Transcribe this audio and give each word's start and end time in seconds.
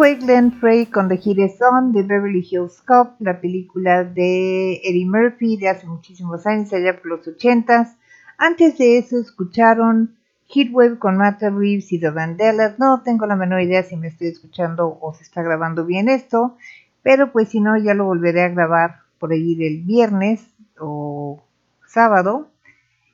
Fue 0.00 0.14
Glenn 0.14 0.52
Frey 0.52 0.86
con 0.86 1.10
The 1.10 1.18
Hit 1.18 1.36
Is 1.36 1.60
On 1.60 1.92
de 1.92 2.02
Beverly 2.02 2.40
Hills 2.50 2.80
Cop, 2.86 3.16
la 3.18 3.38
película 3.38 4.02
de 4.02 4.80
Eddie 4.82 5.04
Murphy 5.04 5.58
de 5.58 5.68
hace 5.68 5.86
muchísimos 5.86 6.46
años, 6.46 6.72
allá 6.72 6.96
por 6.96 7.04
los 7.04 7.28
ochentas. 7.28 7.98
Antes 8.38 8.78
de 8.78 8.96
eso 8.96 9.20
escucharon 9.20 10.16
Heatwave 10.48 10.98
con 10.98 11.18
Matt 11.18 11.42
Reeves 11.42 11.92
y 11.92 12.00
The 12.00 12.08
Vandellas. 12.08 12.78
No 12.78 13.02
tengo 13.02 13.26
la 13.26 13.36
menor 13.36 13.60
idea 13.60 13.82
si 13.82 13.98
me 13.98 14.08
estoy 14.08 14.28
escuchando 14.28 14.96
o 15.02 15.12
se 15.12 15.22
está 15.22 15.42
grabando 15.42 15.84
bien 15.84 16.08
esto, 16.08 16.56
pero 17.02 17.30
pues 17.30 17.50
si 17.50 17.60
no 17.60 17.76
ya 17.76 17.92
lo 17.92 18.06
volveré 18.06 18.44
a 18.44 18.48
grabar 18.48 19.00
por 19.18 19.32
ahí 19.32 19.52
el 19.62 19.82
viernes 19.82 20.42
o 20.78 21.42
sábado. 21.86 22.48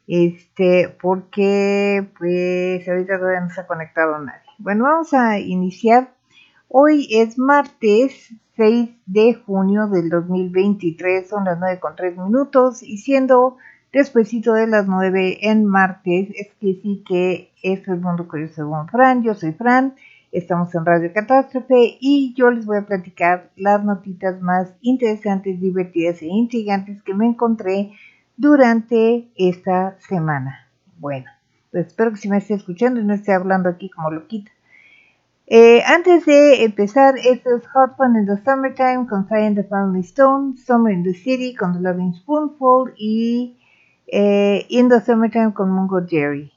Este, 0.06 0.96
porque 1.02 2.06
pues 2.16 2.88
ahorita 2.88 3.18
todavía 3.18 3.40
no 3.40 3.50
se 3.50 3.60
ha 3.60 3.66
conectado 3.66 4.20
nadie. 4.20 4.46
Bueno, 4.58 4.84
vamos 4.84 5.12
a 5.14 5.40
iniciar 5.40 6.15
Hoy 6.68 7.06
es 7.12 7.38
martes 7.38 8.34
6 8.56 8.90
de 9.06 9.34
junio 9.34 9.86
del 9.86 10.10
2023, 10.10 11.28
son 11.28 11.44
las 11.44 11.60
9 11.60 11.78
con 11.78 11.94
3 11.94 12.18
minutos 12.18 12.82
y 12.82 12.98
siendo 12.98 13.56
despuesito 13.92 14.52
de 14.52 14.66
las 14.66 14.88
9 14.88 15.38
en 15.42 15.64
martes, 15.64 16.28
es 16.34 16.48
que 16.60 16.80
sí 16.82 17.04
que 17.06 17.52
esto 17.62 17.94
es 17.94 18.00
Mundo 18.00 18.26
Curioso 18.26 18.54
según 18.56 18.88
Fran, 18.88 19.22
yo 19.22 19.34
soy 19.34 19.52
Fran, 19.52 19.94
estamos 20.32 20.74
en 20.74 20.84
Radio 20.84 21.12
Catástrofe 21.14 21.98
y 22.00 22.34
yo 22.34 22.50
les 22.50 22.66
voy 22.66 22.78
a 22.78 22.86
platicar 22.86 23.52
las 23.54 23.84
notitas 23.84 24.40
más 24.40 24.74
interesantes, 24.80 25.60
divertidas 25.60 26.20
e 26.20 26.26
intrigantes 26.26 27.00
que 27.02 27.14
me 27.14 27.26
encontré 27.26 27.92
durante 28.36 29.28
esta 29.36 29.96
semana. 30.00 30.68
Bueno, 30.98 31.30
pues 31.70 31.86
espero 31.86 32.10
que 32.10 32.16
se 32.16 32.28
me 32.28 32.38
esté 32.38 32.54
escuchando 32.54 32.98
y 33.00 33.04
no 33.04 33.14
esté 33.14 33.32
hablando 33.32 33.68
aquí 33.68 33.88
como 33.88 34.10
loquita. 34.10 34.50
Eh, 35.48 35.80
antes 35.86 36.26
de 36.26 36.64
empezar, 36.64 37.14
esto 37.18 37.54
es 37.54 37.62
Hot 37.68 37.96
Fun 37.96 38.16
in 38.16 38.26
the 38.26 38.36
Summertime 38.44 39.06
con 39.08 39.28
Fire 39.28 39.54
the 39.54 39.62
Family 39.62 40.00
Stone, 40.00 40.56
Summer 40.56 40.92
in 40.92 41.04
the 41.04 41.14
City 41.14 41.54
con 41.54 41.72
The 41.72 41.80
Loving 41.80 42.14
Spoonful 42.14 42.94
y 42.96 43.56
eh, 44.08 44.66
In 44.68 44.88
the 44.88 45.00
Summertime 45.00 45.52
con 45.52 45.70
Mungo 45.70 46.00
Jerry. 46.04 46.50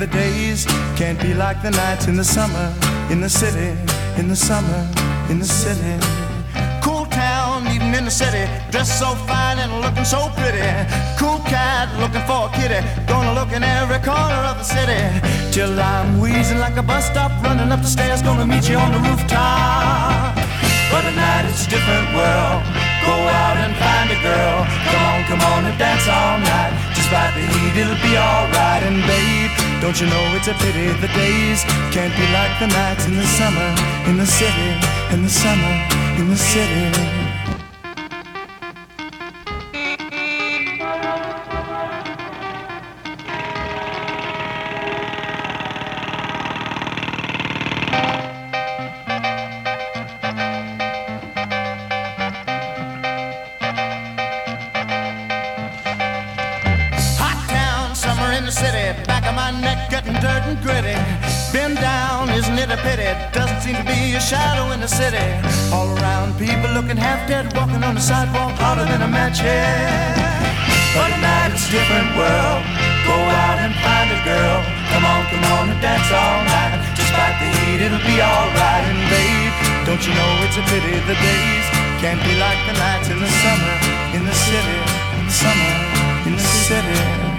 The 0.00 0.06
days 0.06 0.64
can't 0.96 1.20
be 1.20 1.34
like 1.34 1.60
the 1.62 1.70
nights 1.70 2.06
in 2.06 2.16
the 2.16 2.24
summer, 2.24 2.74
in 3.10 3.20
the 3.20 3.28
city, 3.28 3.76
in 4.18 4.28
the 4.28 4.34
summer, 4.34 4.88
in 5.28 5.38
the 5.38 5.44
city. 5.44 6.00
Cool 6.82 7.04
town, 7.06 7.66
even 7.68 7.94
in 7.94 8.06
the 8.06 8.10
city, 8.10 8.48
dressed 8.70 8.98
so 8.98 9.14
fine 9.28 9.58
and 9.58 9.70
looking 9.82 10.06
so 10.06 10.30
pretty. 10.38 10.64
Cool 11.18 11.38
cat 11.44 11.92
looking 12.00 12.24
for 12.24 12.48
a 12.48 12.52
kitty, 12.56 12.80
gonna 13.06 13.34
look 13.34 13.52
in 13.52 13.62
every 13.62 13.98
corner 13.98 14.42
of 14.48 14.56
the 14.56 14.64
city. 14.64 15.00
Till 15.52 15.78
I'm 15.78 16.18
wheezing 16.18 16.58
like 16.58 16.78
a 16.78 16.82
bus 16.82 17.04
stop, 17.04 17.30
running 17.44 17.70
up 17.70 17.82
the 17.82 17.86
stairs, 17.86 18.22
gonna 18.22 18.46
meet 18.46 18.66
you 18.66 18.78
on 18.78 18.92
the 18.92 19.00
rooftop. 19.06 20.34
But 20.90 21.04
at 21.04 21.14
night 21.14 21.44
it's 21.50 21.66
a 21.66 21.70
different 21.70 22.14
world. 22.16 22.89
Go 23.06 23.16
out 23.16 23.56
and 23.56 23.72
find 23.76 24.08
a 24.10 24.18
girl. 24.20 24.58
Come 24.86 25.02
on, 25.10 25.18
come 25.30 25.42
on 25.52 25.60
and 25.68 25.76
dance 25.78 26.06
all 26.08 26.38
night. 26.38 26.72
Despite 26.94 27.32
the 27.34 27.44
heat, 27.44 27.74
it'll 27.80 28.02
be 28.04 28.14
alright. 28.16 28.82
And 28.84 29.00
babe, 29.08 29.52
don't 29.80 29.98
you 30.00 30.06
know 30.06 30.24
it's 30.36 30.48
a 30.48 30.54
pity 30.54 30.86
the 31.00 31.10
days 31.16 31.64
can't 31.94 32.14
be 32.16 32.26
like 32.32 32.54
the 32.60 32.68
nights 32.68 33.06
in 33.06 33.16
the 33.16 33.28
summer, 33.38 33.70
in 34.08 34.16
the 34.16 34.26
city, 34.26 34.70
in 35.12 35.22
the 35.22 35.32
summer, 35.32 35.74
in 36.20 36.28
the 36.28 36.36
city. 36.36 37.19
Half 67.00 67.26
dead, 67.26 67.48
walking 67.56 67.82
on 67.82 67.94
the 67.96 68.00
sidewalk 68.00 68.52
hotter 68.60 68.84
than 68.84 69.00
a 69.02 69.08
match 69.08 69.40
head. 69.40 70.14
But 70.94 71.10
at 71.10 71.20
night 71.24 71.50
it's 71.56 71.66
a 71.66 71.72
different 71.72 72.12
world. 72.14 72.62
Go 73.08 73.16
out 73.16 73.58
and 73.64 73.72
find 73.80 74.08
a 74.12 74.20
girl. 74.22 74.58
Come 74.92 75.04
on, 75.08 75.20
come 75.32 75.44
on 75.56 75.64
and 75.72 75.80
dance 75.80 76.10
all 76.12 76.40
night. 76.44 76.78
Despite 76.94 77.36
the 77.40 77.48
heat, 77.56 77.80
it'll 77.80 78.04
be 78.04 78.20
alright. 78.20 78.84
And 78.86 79.00
babe, 79.08 79.54
don't 79.88 80.02
you 80.04 80.12
know 80.14 80.30
it's 80.46 80.58
a 80.60 80.64
pity 80.68 80.94
the 81.08 81.16
days 81.16 81.66
can't 82.00 82.22
be 82.24 82.34
like 82.40 82.56
the 82.66 82.72
nights 82.80 83.08
in 83.10 83.18
the 83.18 83.28
summer 83.28 83.74
in 84.16 84.24
the 84.24 84.32
city, 84.32 84.78
in 85.18 85.26
the 85.26 85.32
summer 85.32 85.74
in 86.26 86.32
the 86.32 86.42
city. 86.42 87.29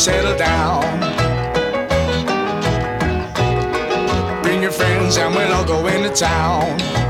Settle 0.00 0.34
down. 0.34 0.80
Bring 4.42 4.62
your 4.62 4.70
friends, 4.70 5.18
and 5.18 5.34
we'll 5.34 5.52
all 5.52 5.66
go 5.66 5.86
into 5.88 6.08
town. 6.08 7.09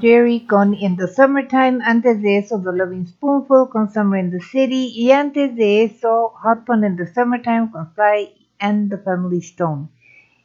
Jerry 0.00 0.46
con 0.46 0.74
In 0.74 0.96
the 0.96 1.08
Summertime, 1.08 1.80
antes 1.84 2.22
de 2.22 2.38
eso 2.38 2.62
The 2.62 2.72
Loving 2.72 3.06
Spoonful 3.06 3.68
con 3.68 3.90
Summer 3.90 4.22
in 4.22 4.30
the 4.30 4.40
City 4.40 4.92
y 4.94 5.10
antes 5.10 5.56
de 5.56 5.82
eso 5.82 6.32
Hot 6.42 6.64
Fun 6.66 6.84
in 6.84 6.96
the 6.96 7.06
Summertime 7.06 7.70
con 7.72 7.92
Sly 7.94 8.48
and 8.60 8.90
the 8.90 8.98
Family 8.98 9.38
Stone. 9.38 9.88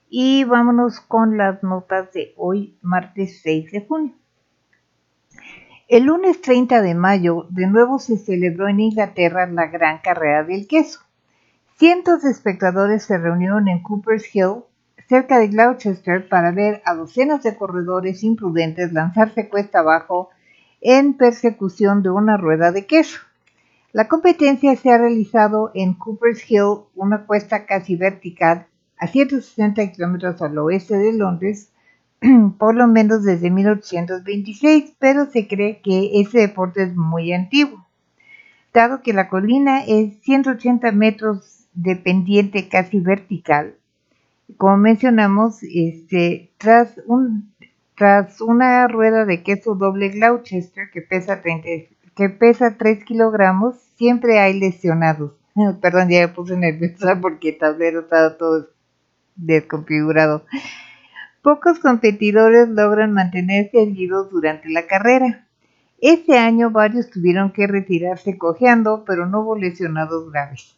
Y 0.09 0.43
vámonos 0.43 0.99
con 0.99 1.37
las 1.37 1.61
notas 1.61 2.11
de 2.13 2.33
hoy, 2.37 2.77
martes 2.81 3.41
6 3.43 3.71
de 3.71 3.81
junio. 3.81 4.13
El 5.87 6.05
lunes 6.05 6.41
30 6.41 6.81
de 6.81 6.95
mayo 6.95 7.45
de 7.49 7.67
nuevo 7.67 7.99
se 7.99 8.17
celebró 8.17 8.67
en 8.67 8.79
Inglaterra 8.79 9.45
la 9.45 9.67
Gran 9.67 9.99
Carrera 9.99 10.43
del 10.43 10.67
Queso. 10.67 11.01
Cientos 11.77 12.23
de 12.23 12.31
espectadores 12.31 13.03
se 13.03 13.17
reunieron 13.17 13.67
en 13.67 13.83
Cooper's 13.83 14.33
Hill, 14.33 14.63
cerca 15.07 15.39
de 15.39 15.47
Gloucester, 15.47 16.27
para 16.27 16.51
ver 16.51 16.81
a 16.85 16.93
docenas 16.95 17.43
de 17.43 17.55
corredores 17.55 18.23
imprudentes 18.23 18.93
lanzarse 18.93 19.49
cuesta 19.49 19.79
abajo 19.79 20.29
en 20.81 21.13
persecución 21.13 22.03
de 22.03 22.09
una 22.09 22.37
rueda 22.37 22.71
de 22.71 22.85
queso. 22.85 23.19
La 23.93 24.07
competencia 24.07 24.75
se 24.75 24.91
ha 24.91 24.97
realizado 24.97 25.71
en 25.75 25.93
Cooper's 25.93 26.49
Hill, 26.49 26.85
una 26.95 27.25
cuesta 27.25 27.65
casi 27.65 27.95
vertical 27.95 28.67
a 28.97 29.07
160 29.07 29.91
kilómetros 29.91 30.41
al 30.41 30.57
oeste 30.57 30.97
de 30.97 31.13
Londres, 31.13 31.71
por 32.57 32.75
lo 32.75 32.87
menos 32.87 33.23
desde 33.23 33.51
1826, 33.51 34.93
pero 34.97 35.25
se 35.27 35.47
cree 35.47 35.81
que 35.81 36.21
ese 36.21 36.39
deporte 36.39 36.83
es 36.83 36.95
muy 36.95 37.33
antiguo. 37.33 37.85
Dado 38.73 39.01
que 39.01 39.13
la 39.13 39.29
colina 39.29 39.83
es 39.85 40.19
180 40.21 40.91
metros 40.93 41.67
de 41.73 41.95
pendiente 41.95 42.69
casi 42.69 42.99
vertical, 42.99 43.75
como 44.57 44.77
mencionamos, 44.77 45.63
este, 45.63 46.53
tras, 46.57 46.99
un, 47.05 47.53
tras 47.95 48.41
una 48.41 48.87
rueda 48.87 49.25
de 49.25 49.43
queso 49.43 49.75
doble 49.75 50.09
Gloucester 50.09 50.89
que 50.91 51.01
pesa, 51.01 51.41
30, 51.41 51.67
que 52.15 52.29
pesa 52.29 52.77
3 52.77 53.03
kilogramos, 53.05 53.77
siempre 53.95 54.39
hay 54.39 54.59
lesionados. 54.59 55.33
Perdón, 55.81 56.09
ya 56.09 56.21
me 56.21 56.27
puse 56.29 56.57
nerviosa 56.57 57.19
porque 57.21 57.49
el 57.49 57.57
tablero 57.57 58.01
está 58.01 58.37
todo 58.37 58.69
desconfigurado. 59.35 60.45
Pocos 61.41 61.79
competidores 61.79 62.69
logran 62.69 63.11
mantenerse 63.11 63.83
erguidos 63.83 64.29
durante 64.29 64.69
la 64.69 64.87
carrera. 64.87 65.47
Este 65.99 66.37
año 66.37 66.69
varios 66.71 67.09
tuvieron 67.09 67.51
que 67.51 67.67
retirarse 67.67 68.37
cojeando, 68.37 69.03
pero 69.05 69.25
no 69.25 69.41
hubo 69.41 69.57
lesionados 69.57 70.31
graves. 70.31 70.77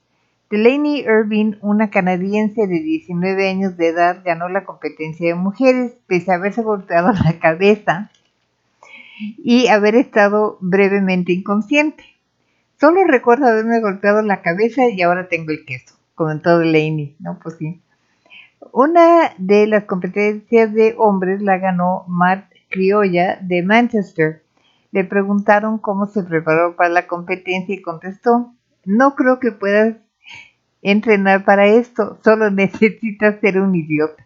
Delaney 0.49 0.99
Irving, 0.99 1.55
una 1.61 1.89
canadiense 1.89 2.67
de 2.67 2.79
19 2.79 3.49
años 3.49 3.77
de 3.77 3.87
edad, 3.87 4.21
ganó 4.23 4.47
la 4.47 4.63
competencia 4.63 5.27
de 5.27 5.35
mujeres 5.35 5.93
pese 6.05 6.31
a 6.31 6.35
haberse 6.35 6.61
golpeado 6.61 7.11
la 7.23 7.39
cabeza 7.39 8.11
y 9.19 9.67
haber 9.67 9.95
estado 9.95 10.57
brevemente 10.61 11.33
inconsciente. 11.33 12.03
Solo 12.79 13.05
recuerdo 13.05 13.47
haberme 13.47 13.79
golpeado 13.79 14.21
la 14.21 14.41
cabeza 14.41 14.87
y 14.89 15.01
ahora 15.01 15.29
tengo 15.29 15.51
el 15.51 15.65
queso, 15.65 15.95
comentó 16.13 16.59
Delaney. 16.59 17.15
No, 17.19 17.39
pues 17.41 17.55
sí. 17.57 17.81
Una 18.71 19.33
de 19.37 19.67
las 19.67 19.85
competencias 19.85 20.73
de 20.73 20.93
hombres 20.97 21.41
la 21.41 21.57
ganó 21.57 22.03
Matt 22.07 22.51
Criolla 22.69 23.39
de 23.41 23.63
Manchester. 23.63 24.43
Le 24.91 25.05
preguntaron 25.05 25.77
cómo 25.79 26.05
se 26.05 26.23
preparó 26.23 26.75
para 26.75 26.89
la 26.89 27.07
competencia 27.07 27.73
y 27.73 27.81
contestó, 27.81 28.53
no 28.85 29.15
creo 29.15 29.39
que 29.39 29.51
puedas 29.51 29.95
entrenar 30.85 31.45
para 31.45 31.67
esto, 31.67 32.19
solo 32.23 32.51
necesitas 32.51 33.39
ser 33.41 33.59
un 33.59 33.75
idiota. 33.75 34.25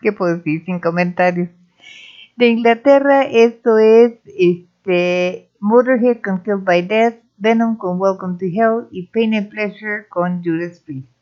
¿Qué 0.00 0.12
puedo 0.12 0.36
decir 0.36 0.64
sin 0.64 0.80
comentarios? 0.80 1.48
De 2.36 2.48
Inglaterra 2.48 3.22
esto 3.22 3.78
es 3.78 4.14
este, 4.36 5.48
Motorhead 5.60 6.20
con 6.22 6.42
Killed 6.42 6.64
by 6.64 6.86
Death, 6.86 7.14
Venom 7.38 7.76
con 7.76 8.00
Welcome 8.00 8.36
to 8.38 8.46
Hell 8.46 8.88
y 8.90 9.06
Pain 9.06 9.34
and 9.34 9.48
Pleasure 9.48 10.06
con 10.08 10.42
Judas 10.44 10.80
Priest. 10.80 11.15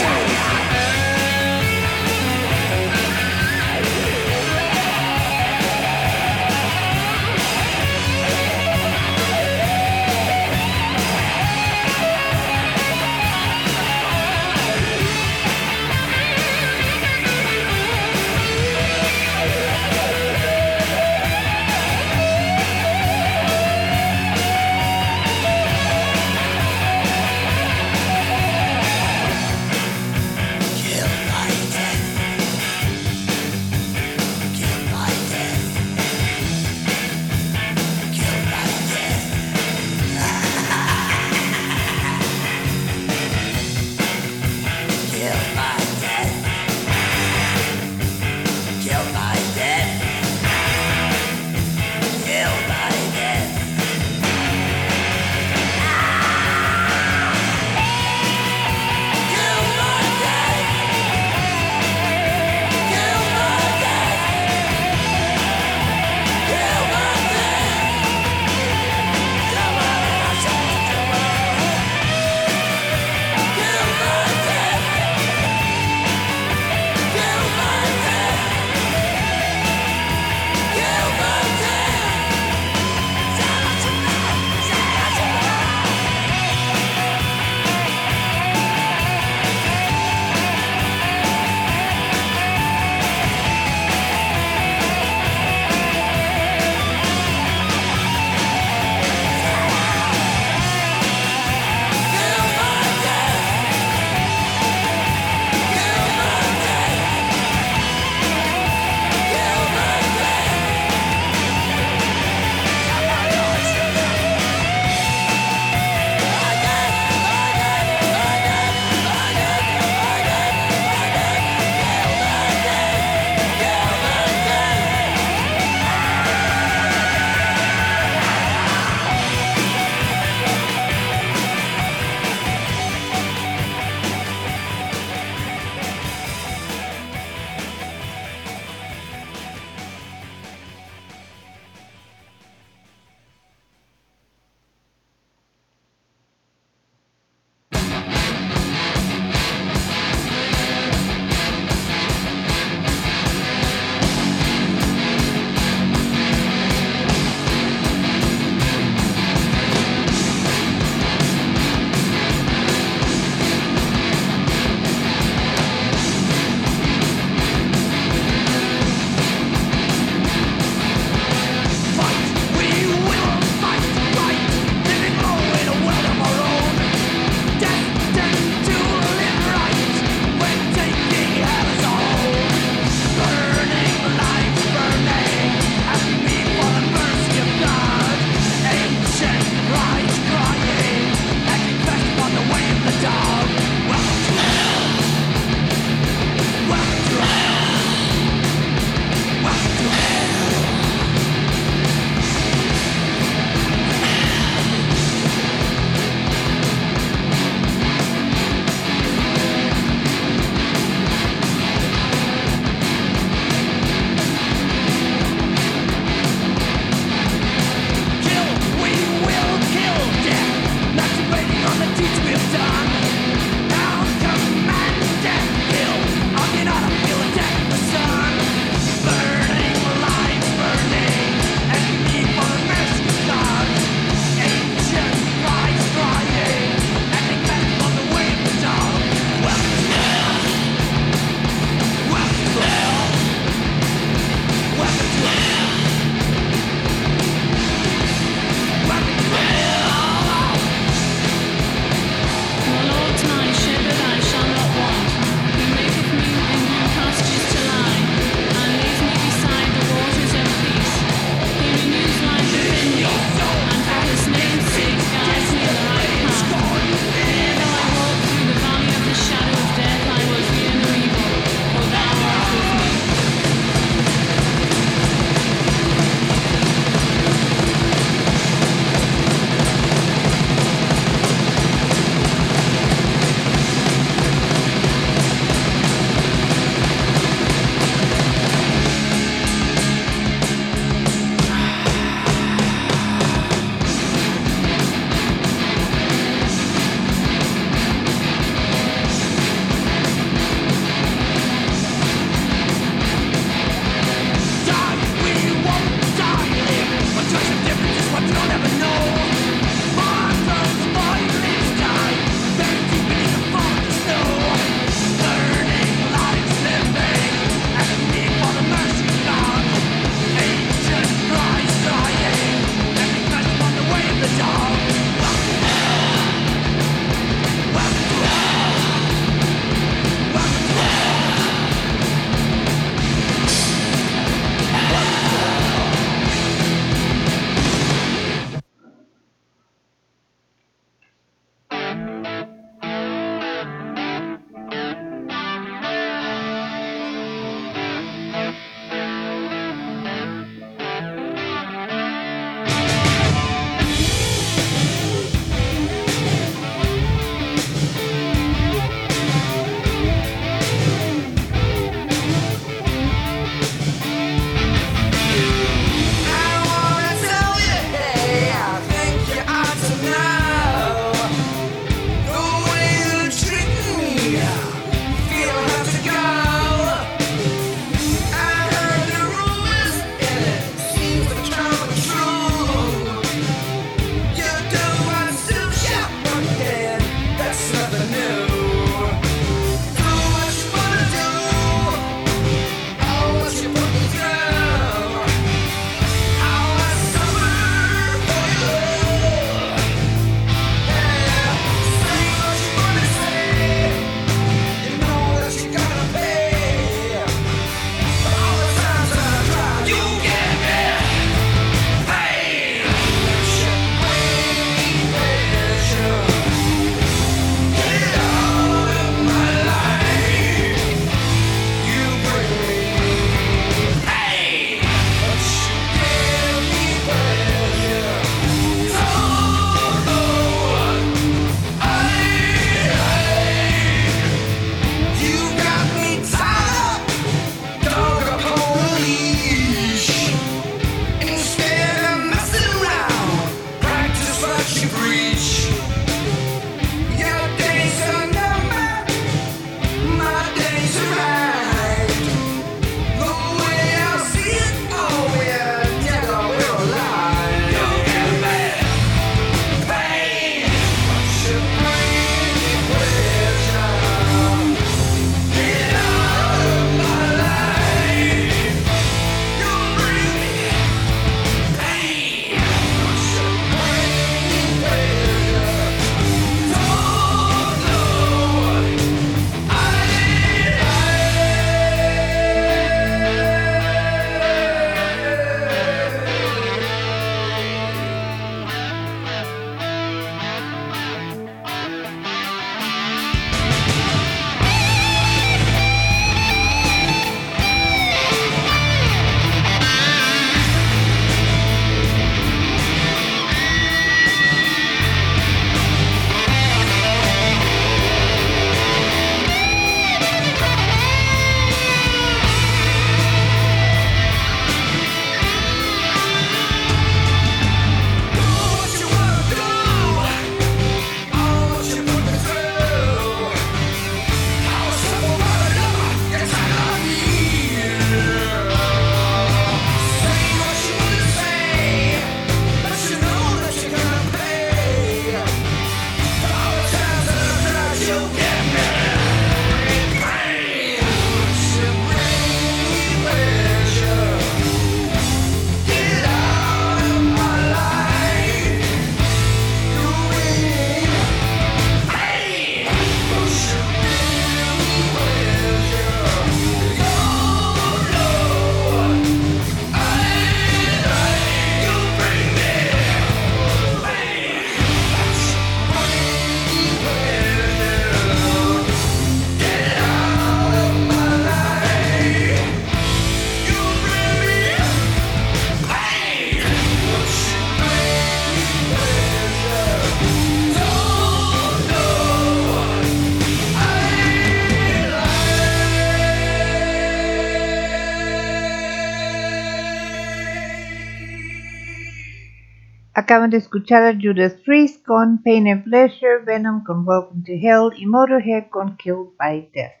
Acaban 593.28 593.50
de 593.50 593.58
escuchar 593.58 594.04
a 594.04 594.18
Judas 594.18 594.54
Priest 594.64 595.04
con 595.04 595.42
Pain 595.42 595.68
and 595.68 595.84
Pleasure, 595.84 596.38
Venom 596.46 596.82
con 596.82 597.06
Welcome 597.06 597.42
to 597.44 597.52
Hell 597.52 597.92
y 597.94 598.06
Motorhead 598.06 598.70
con 598.70 598.96
Killed 598.96 599.36
by 599.38 599.68
Death. 599.74 600.00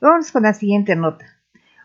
vamos 0.00 0.32
con 0.32 0.42
la 0.42 0.52
siguiente 0.52 0.96
nota. 0.96 1.24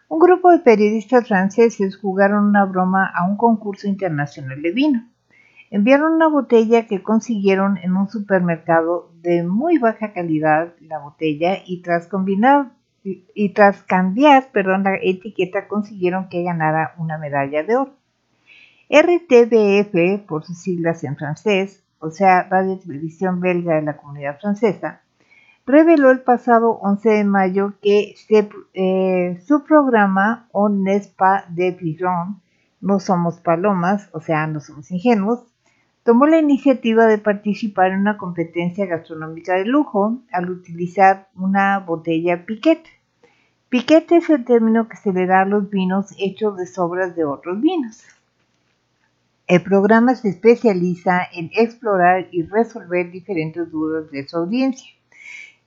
Un 0.08 0.18
grupo 0.18 0.50
de 0.50 0.58
periodistas 0.58 1.28
franceses 1.28 1.96
jugaron 1.96 2.46
una 2.46 2.66
broma 2.66 3.06
a 3.06 3.28
un 3.30 3.38
concurso 3.38 3.88
internacional 3.88 4.60
de 4.64 4.72
vino. 4.72 5.08
Enviaron 5.70 6.14
una 6.14 6.30
botella 6.30 6.88
que 6.88 7.04
consiguieron 7.04 7.78
en 7.78 7.96
un 7.96 8.10
supermercado 8.10 9.12
de 9.22 9.44
muy 9.44 9.78
baja 9.78 10.14
calidad, 10.14 10.74
la 10.80 10.98
botella, 10.98 11.60
y 11.64 11.84
tras 11.84 12.08
combinar 12.08 12.72
y 13.04 13.54
tras 13.54 13.84
cambiar, 13.84 14.50
perdón, 14.52 14.82
la 14.82 14.96
etiqueta 14.96 15.68
consiguieron 15.68 16.28
que 16.28 16.42
ganara 16.42 16.96
una 16.98 17.20
medalla 17.20 17.62
de 17.62 17.76
oro. 17.76 17.94
RTBF, 18.90 20.26
por 20.28 20.46
sus 20.46 20.60
siglas 20.60 21.04
en 21.04 21.16
francés, 21.16 21.84
o 22.00 22.12
sea, 22.12 22.44
Radio 22.44 22.78
Televisión 22.78 23.40
Belga 23.40 23.76
de 23.76 23.82
la 23.82 23.98
Comunidad 23.98 24.40
Francesa, 24.40 25.02
reveló 25.66 26.12
el 26.12 26.22
pasado 26.22 26.78
11 26.82 27.10
de 27.10 27.24
mayo 27.24 27.74
que 27.82 28.16
eh, 28.74 29.42
su 29.46 29.64
programa 29.64 30.48
On 30.52 30.84
n'est 30.84 31.08
pas 31.18 31.46
de 31.50 31.72
pigeon, 31.72 32.42
No 32.82 33.00
somos 33.00 33.40
palomas, 33.40 34.10
o 34.14 34.20
sea, 34.20 34.46
no 34.46 34.60
somos 34.60 34.92
ingenuos, 34.92 35.40
tomó 36.04 36.28
la 36.28 36.38
iniciativa 36.38 37.08
de 37.08 37.18
participar 37.18 37.92
en 37.92 38.02
una 38.02 38.18
competencia 38.18 38.86
gastronómica 38.86 39.56
de 39.56 39.66
lujo 39.66 40.20
al 40.32 40.52
utilizar 40.52 41.30
una 41.36 41.80
botella 41.80 42.46
piquete. 42.46 42.90
Piquete 43.70 44.18
es 44.18 44.30
el 44.30 44.46
término 44.46 44.88
que 44.88 44.98
se 44.98 45.12
le 45.12 45.26
da 45.26 45.42
a 45.42 45.46
los 45.46 45.72
vinos 45.72 46.14
hechos 46.20 46.56
de 46.58 46.68
sobras 46.68 47.16
de 47.16 47.26
otros 47.26 47.60
vinos. 47.60 48.04
El 49.48 49.62
programa 49.62 50.16
se 50.16 50.30
especializa 50.30 51.22
en 51.32 51.52
explorar 51.54 52.28
y 52.32 52.42
resolver 52.42 53.12
diferentes 53.12 53.70
dudas 53.70 54.10
de 54.10 54.28
su 54.28 54.38
audiencia. 54.38 54.90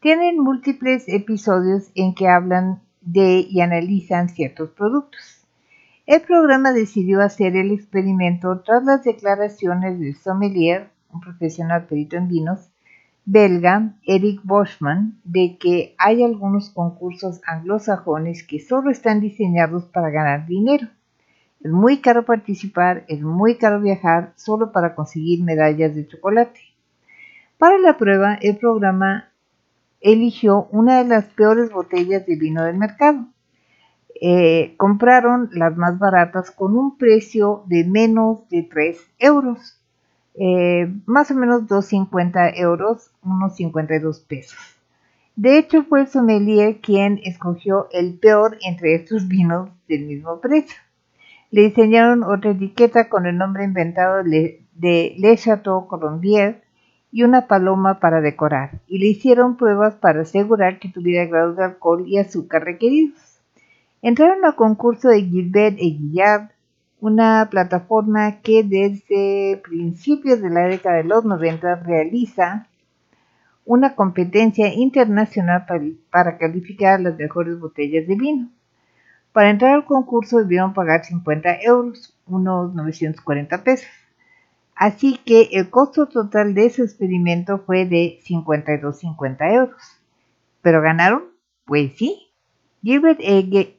Tienen 0.00 0.40
múltiples 0.40 1.04
episodios 1.06 1.92
en 1.94 2.12
que 2.12 2.26
hablan 2.26 2.80
de 3.02 3.46
y 3.48 3.60
analizan 3.60 4.30
ciertos 4.30 4.70
productos. 4.70 5.46
El 6.06 6.22
programa 6.22 6.72
decidió 6.72 7.22
hacer 7.22 7.54
el 7.54 7.70
experimento 7.70 8.62
tras 8.62 8.82
las 8.82 9.04
declaraciones 9.04 10.00
del 10.00 10.16
sommelier, 10.16 10.90
un 11.12 11.20
profesional 11.20 11.86
perito 11.86 12.16
en 12.16 12.26
vinos, 12.26 12.70
belga, 13.26 13.94
Eric 14.02 14.40
Boschman, 14.42 15.20
de 15.22 15.56
que 15.56 15.94
hay 15.98 16.24
algunos 16.24 16.70
concursos 16.70 17.40
anglosajones 17.46 18.42
que 18.42 18.58
solo 18.58 18.90
están 18.90 19.20
diseñados 19.20 19.84
para 19.84 20.10
ganar 20.10 20.48
dinero 20.48 20.88
es 21.60 21.70
muy 21.70 22.00
caro 22.00 22.24
participar, 22.24 23.04
es 23.08 23.20
muy 23.20 23.56
caro 23.56 23.80
viajar 23.80 24.32
solo 24.36 24.70
para 24.72 24.94
conseguir 24.94 25.42
medallas 25.42 25.94
de 25.94 26.06
chocolate. 26.06 26.60
Para 27.58 27.78
la 27.78 27.96
prueba, 27.96 28.34
el 28.34 28.56
programa 28.56 29.30
eligió 30.00 30.68
una 30.70 31.02
de 31.02 31.08
las 31.08 31.24
peores 31.24 31.72
botellas 31.72 32.24
de 32.26 32.36
vino 32.36 32.62
del 32.62 32.76
mercado. 32.76 33.26
Eh, 34.20 34.74
compraron 34.76 35.50
las 35.52 35.76
más 35.76 35.98
baratas 35.98 36.50
con 36.50 36.76
un 36.76 36.96
precio 36.96 37.64
de 37.66 37.84
menos 37.84 38.48
de 38.48 38.62
3 38.62 38.98
euros, 39.18 39.80
eh, 40.34 40.92
más 41.06 41.30
o 41.30 41.34
menos 41.34 41.66
2,50 41.66 42.52
euros, 42.56 43.10
unos 43.22 43.56
52 43.56 44.20
pesos. 44.20 44.58
De 45.34 45.58
hecho, 45.58 45.84
fue 45.84 46.00
el 46.00 46.08
sommelier 46.08 46.80
quien 46.80 47.20
escogió 47.22 47.88
el 47.92 48.18
peor 48.18 48.58
entre 48.62 48.94
estos 48.94 49.28
vinos 49.28 49.70
del 49.88 50.06
mismo 50.06 50.40
precio. 50.40 50.76
Le 51.50 51.62
diseñaron 51.62 52.24
otra 52.24 52.50
etiqueta 52.50 53.08
con 53.08 53.26
el 53.26 53.38
nombre 53.38 53.64
inventado 53.64 54.22
de 54.22 54.66
Le 55.18 55.36
Chateau 55.36 55.86
Colombier 55.86 56.62
y 57.10 57.22
una 57.22 57.46
paloma 57.46 58.00
para 58.00 58.20
decorar, 58.20 58.82
y 58.86 58.98
le 58.98 59.06
hicieron 59.06 59.56
pruebas 59.56 59.94
para 59.96 60.20
asegurar 60.20 60.78
que 60.78 60.90
tuviera 60.90 61.24
grados 61.24 61.56
de 61.56 61.64
alcohol 61.64 62.04
y 62.06 62.18
azúcar 62.18 62.64
requeridos. 62.64 63.40
Entraron 64.02 64.44
al 64.44 64.56
concurso 64.56 65.08
de 65.08 65.22
Gilbert 65.22 65.76
et 65.78 65.98
Guillard, 65.98 66.50
una 67.00 67.48
plataforma 67.50 68.40
que 68.42 68.62
desde 68.62 69.60
principios 69.64 70.42
de 70.42 70.50
la 70.50 70.66
década 70.66 70.96
de 70.96 71.04
los 71.04 71.24
90 71.24 71.76
realiza 71.76 72.66
una 73.64 73.94
competencia 73.94 74.74
internacional 74.74 75.64
para 76.10 76.36
calificar 76.36 77.00
las 77.00 77.16
mejores 77.16 77.58
botellas 77.58 78.06
de 78.06 78.16
vino. 78.16 78.50
Para 79.38 79.50
entrar 79.50 79.72
al 79.72 79.84
concurso 79.84 80.38
debieron 80.38 80.74
pagar 80.74 81.04
50 81.04 81.62
euros, 81.62 82.12
unos 82.26 82.74
940 82.74 83.62
pesos. 83.62 83.86
Así 84.74 85.20
que 85.24 85.50
el 85.52 85.70
costo 85.70 86.06
total 86.06 86.54
de 86.54 86.66
ese 86.66 86.82
experimento 86.82 87.58
fue 87.58 87.86
de 87.86 88.18
52,50 88.26 89.52
euros. 89.52 89.80
¿Pero 90.60 90.82
ganaron? 90.82 91.22
Pues 91.66 91.92
sí. 91.94 92.32
Gilbert 92.82 93.20
e. 93.20 93.70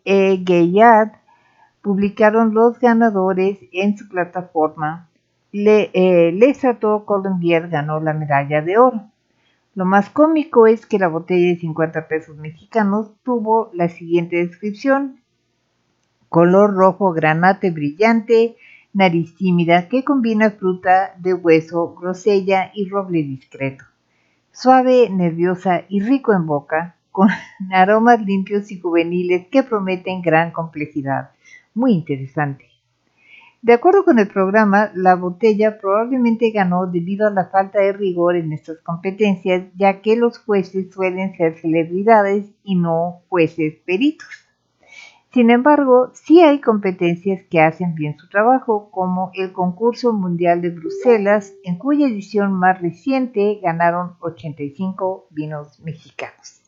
publicaron 1.82 2.54
los 2.54 2.80
ganadores 2.80 3.60
en 3.74 3.98
su 3.98 4.08
plataforma. 4.08 5.10
Le, 5.52 5.91
eh, 5.91 6.32
Les 6.32 6.62
Colombier 7.04 7.67
ganó 7.67 8.00
la 8.00 8.13
medalla 8.13 8.62
de 8.62 8.78
oro. 8.78 9.12
Lo 9.76 9.84
más 9.84 10.10
cómico 10.10 10.67
es 10.67 10.86
que 10.86 11.00
la 11.00 11.10
botella 11.10 11.50
de 11.50 11.60
50 11.60 12.08
pesos 12.08 12.38
mexicanos 12.38 13.12
tuvo 13.24 13.72
la 13.74 13.89
siguiente 13.89 14.38
descripción 14.38 15.19
color 16.30 16.74
rojo 16.74 17.12
granate 17.12 17.72
brillante, 17.72 18.56
nariz 18.94 19.36
tímida 19.36 19.89
que 19.89 20.04
combina 20.04 20.52
fruta 20.52 21.15
de 21.18 21.34
hueso, 21.34 21.96
grosella 21.96 22.72
y 22.74 22.88
roble 22.88 23.24
discreto. 23.24 23.86
Suave, 24.52 25.10
nerviosa 25.10 25.84
y 25.89 26.02
rico 26.02 26.34
en 26.34 26.46
boca, 26.46 26.96
con 27.12 27.30
aromas 27.72 28.22
limpios 28.22 28.72
y 28.72 28.80
juveniles 28.80 29.48
que 29.48 29.63
prometen 29.63 30.22
gran 30.22 30.52
complejidad. 30.52 31.32
Muy 31.74 31.94
interesante. 31.94 32.65
De 33.62 33.74
acuerdo 33.74 34.06
con 34.06 34.20
el 34.20 34.30
programa, 34.30 34.89
la 34.96 35.15
botella 35.15 35.80
probablemente 35.80 36.52
ganó 36.52 36.88
debido 36.88 37.28
a 37.28 37.32
la 37.32 37.48
falta 37.48 37.80
de 37.82 37.92
rigor 37.92 38.38
en 38.38 38.54
estas 38.54 38.78
competencias, 38.80 39.65
ya 39.76 40.02
que 40.02 40.15
los 40.15 40.39
jueces 40.39 40.94
suelen 40.94 41.36
ser 41.36 41.60
celebridades 41.60 42.46
y 42.63 42.76
no 42.76 43.22
jueces 43.28 43.76
peritos. 43.86 44.38
Sin 45.32 45.52
embargo, 45.52 46.10
sí 46.13 46.42
hay 46.42 46.60
competencias 46.60 47.44
que 47.52 47.62
hacen 47.62 47.94
bien 47.94 48.18
su 48.18 48.28
trabajo, 48.30 48.89
como 48.89 49.30
el 49.36 49.54
Concurso 49.54 50.12
Mundial 50.12 50.62
de 50.62 50.72
Bruselas, 50.72 51.54
en 51.63 51.78
cuya 51.78 52.08
edición 52.08 52.52
más 52.54 52.82
reciente 52.82 53.60
ganaron 53.62 54.13
85 54.21 55.27
vinos 55.30 55.80
mexicanos. 55.82 56.62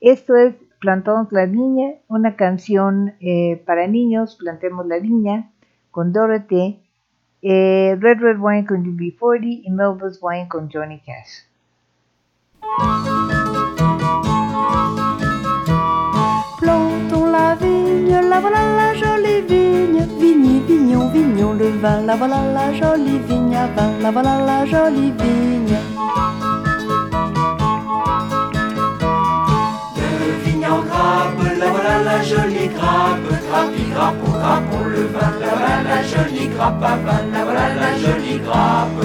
Esto 0.00 0.36
es 0.36 0.54
Plantamos 0.80 1.32
la 1.32 1.46
Viña, 1.46 1.94
una 2.08 2.36
canción 2.36 3.14
eh, 3.20 3.62
para 3.64 3.86
niños, 3.86 4.36
Plantemos 4.36 4.86
la 4.86 4.98
Viña, 4.98 5.50
con 5.90 6.12
Dorothy, 6.12 6.78
eh, 7.40 7.96
Red 7.98 8.20
Red 8.20 8.38
Wine 8.38 8.66
con 8.66 8.84
UB40 8.84 9.62
y 9.64 9.70
Melba's 9.70 10.18
Wine 10.20 10.46
con 10.46 10.70
Johnny 10.70 11.00
Cash. 11.00 11.48
la 17.30 17.67
voilà 18.40 18.60
la 18.76 18.94
jolie 18.94 19.40
vigne, 19.48 20.06
vigne, 20.20 20.60
vignon, 20.66 21.08
vignon, 21.08 21.52
le 21.54 21.68
vin, 21.82 22.02
la 22.02 22.16
voilà 22.16 22.40
la 22.52 22.72
jolie 22.72 23.18
vigne 23.28 23.56
à 23.56 23.66
vin, 23.66 23.90
la 24.00 24.10
voilà 24.10 24.38
la 24.44 24.66
jolie 24.66 25.12
vigne. 25.18 25.76
De 29.96 30.44
vigne 30.44 30.66
en 30.66 30.80
grappe, 30.88 31.42
la 31.60 31.66
voilà 31.68 32.02
la 32.04 32.22
jolie 32.22 32.68
grappe, 32.68 33.30
grappi, 33.48 33.82
grappo, 33.92 34.30
grappons 34.38 34.84
le 34.84 35.02
vin, 35.14 35.32
la 35.40 35.48
voilà 35.56 35.82
la 35.88 36.02
jolie 36.02 36.48
grappe 36.48 36.82
à 36.82 36.96
vin, 37.04 37.22
la 37.32 37.44
voilà 37.44 37.74
la 37.82 37.90
jolie 37.98 38.38
grappe. 38.38 39.04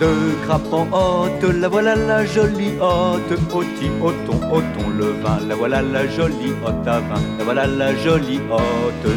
De 0.00 0.37
la 0.48 1.68
voilà 1.68 1.94
la 1.94 2.24
jolie 2.24 2.72
haute, 2.80 3.38
oti, 3.52 3.90
oton, 4.00 4.40
oton, 4.50 4.88
le 4.96 5.12
vin, 5.22 5.40
la 5.46 5.54
voilà 5.54 5.82
la 5.82 6.06
jolie 6.08 6.52
haute 6.64 6.86
à 6.86 7.00
vin, 7.00 7.20
la 7.38 7.44
voilà 7.44 7.66
la 7.66 7.94
jolie 7.96 8.40
haute. 8.50 9.12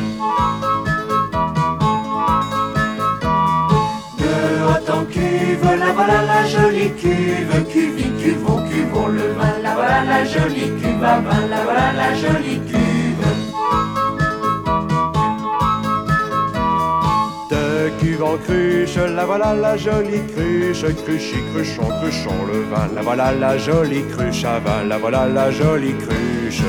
De 4.20 4.32
haute 4.68 4.90
en 4.90 5.06
cuve, 5.06 5.80
la 5.80 5.94
voilà 5.94 6.22
la 6.24 6.46
jolie 6.48 6.92
cuve, 7.02 7.66
cuvi, 7.72 8.12
cuvon, 8.22 8.64
cuvon, 8.68 9.08
le 9.08 9.34
vin, 9.38 9.54
la 9.64 9.74
voilà 9.74 10.04
la 10.04 10.26
jolie 10.26 10.72
cuve 10.82 11.04
à 11.04 11.20
vin, 11.20 11.48
la 11.50 11.64
voilà 11.64 11.94
la 11.94 12.14
jolie 12.14 12.60
cuve. 12.68 12.81
En 18.22 18.38
cruche, 18.38 18.98
la 18.98 19.26
voilà 19.26 19.54
la 19.54 19.78
jolie 19.78 20.22
cruche, 20.34 20.86
cruchy, 21.04 21.38
cruchon, 21.54 21.88
cruchon, 22.00 22.46
le 22.52 22.62
vin, 22.70 22.88
la 22.96 23.02
voilà 23.02 23.32
la 23.32 23.58
jolie 23.58 24.04
cruche 24.12 24.44
à 24.46 24.60
vin, 24.60 24.84
la 24.88 24.98
voilà 24.98 25.28
la 25.28 25.52
jolie 25.52 25.96
cruche. 25.96 26.64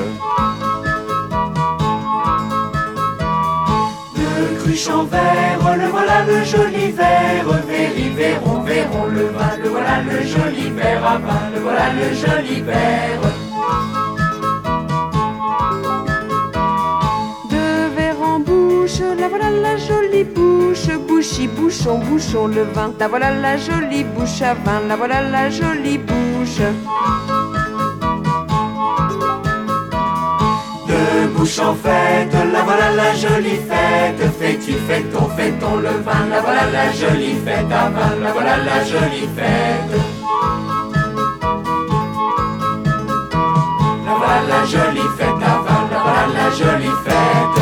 De 4.17 4.23
Le 4.41 4.57
cruche 4.61 4.89
en 4.89 5.05
verre, 5.05 5.77
le 5.77 5.89
voilà 5.89 6.25
le 6.27 6.45
joli 6.45 6.91
verre, 6.93 7.45
Véry, 7.69 8.09
verron, 8.17 8.61
verron 8.63 9.07
le 9.07 9.27
vin, 9.27 9.57
le 9.63 9.69
voilà 9.69 10.03
le 10.09 10.23
joli 10.27 10.71
verre 10.71 11.07
à 11.07 11.19
vin, 11.19 11.51
le 11.55 11.61
voilà 11.61 11.87
le 11.99 12.15
joli 12.15 12.61
verre. 12.63 13.21
De 17.51 17.95
verre 17.97 18.23
en 18.23 18.39
bouche, 18.41 19.01
la 19.19 19.29
voilà 19.29 19.51
la 19.51 19.77
jolie 19.77 20.25
bouche, 20.25 20.72
bouchy, 21.23 21.47
bouchon, 21.47 21.99
bouchon 21.99 22.49
le 22.49 22.65
vin, 22.75 22.93
la 22.99 23.07
voilà 23.07 23.31
la 23.31 23.57
jolie 23.57 24.03
bouche 24.03 24.43
à 24.43 24.55
vin, 24.55 24.81
la 24.89 24.97
voilà 24.97 25.23
la 25.23 25.51
jolie 25.51 25.99
bouche. 25.99 26.61
bouche 31.37 31.59
en 31.61 31.75
fête, 31.75 32.35
la 32.53 32.63
voilà 32.63 32.91
la 32.91 33.15
jolie 33.15 33.61
fête. 33.69 34.23
Fais-tu 34.39 34.73
fais-on, 34.73 35.29
fait-on 35.37 35.77
le 35.77 35.95
vin, 36.05 36.27
la 36.29 36.41
voilà 36.41 36.65
la 36.73 36.91
jolie 36.91 37.37
fête 37.45 37.71
à 37.71 37.89
vin, 37.89 38.17
la 38.21 38.33
voilà 38.33 38.57
la 38.57 38.85
jolie 38.85 39.29
fête. 39.37 39.95
La 44.07 44.13
voilà 44.19 44.41
la 44.49 44.65
jolie 44.65 45.09
fête 45.17 45.43
à 45.51 45.55
vin, 45.65 45.83
la 45.93 45.99
voilà 46.03 46.27
la 46.37 46.51
jolie 46.51 46.97
fête. 47.05 47.62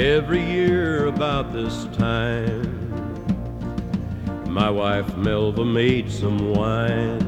Every 0.00 0.42
year 0.42 1.08
about 1.08 1.52
this 1.52 1.84
time, 1.92 2.62
my 4.48 4.70
wife 4.70 5.04
Melva 5.08 5.70
made 5.70 6.10
some 6.10 6.54
wine. 6.54 7.20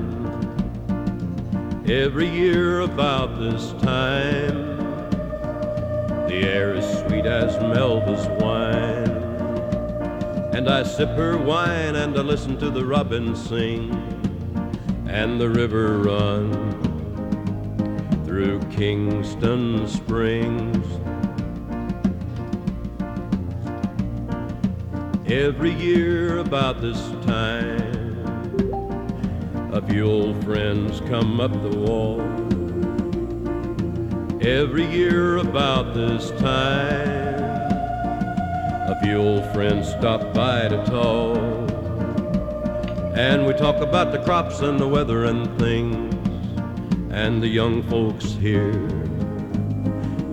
Every 1.86 2.26
year 2.26 2.80
about 2.80 3.38
this 3.38 3.72
time, 3.82 4.78
the 6.26 6.48
air 6.48 6.72
is 6.74 6.86
sweet 7.00 7.26
as 7.26 7.54
Melva's 7.56 8.26
wine. 8.42 9.18
And 10.56 10.70
I 10.70 10.82
sip 10.82 11.10
her 11.10 11.36
wine 11.36 11.96
and 11.96 12.16
I 12.16 12.22
listen 12.22 12.56
to 12.56 12.70
the 12.70 12.86
robin 12.86 13.36
sing 13.36 13.92
and 15.06 15.38
the 15.38 15.50
river 15.50 15.98
run 15.98 16.50
through 18.24 18.60
Kingston 18.70 19.86
Springs. 19.86 20.61
Every 25.32 25.72
year 25.72 26.40
about 26.40 26.82
this 26.82 27.00
time, 27.24 28.20
a 29.72 29.80
few 29.88 30.04
old 30.04 30.44
friends 30.44 31.00
come 31.08 31.40
up 31.40 31.52
the 31.52 31.74
wall. 31.74 32.20
Every 34.42 34.84
year 34.84 35.38
about 35.38 35.94
this 35.94 36.30
time, 36.32 37.48
a 38.90 39.00
few 39.02 39.16
old 39.16 39.50
friends 39.54 39.88
stop 39.88 40.34
by 40.34 40.68
to 40.68 40.84
talk. 40.84 41.38
And 43.16 43.46
we 43.46 43.54
talk 43.54 43.76
about 43.76 44.12
the 44.12 44.18
crops 44.18 44.60
and 44.60 44.78
the 44.78 44.86
weather 44.86 45.24
and 45.24 45.48
things, 45.58 46.14
and 47.10 47.42
the 47.42 47.48
young 47.48 47.82
folks 47.84 48.32
here 48.32 48.86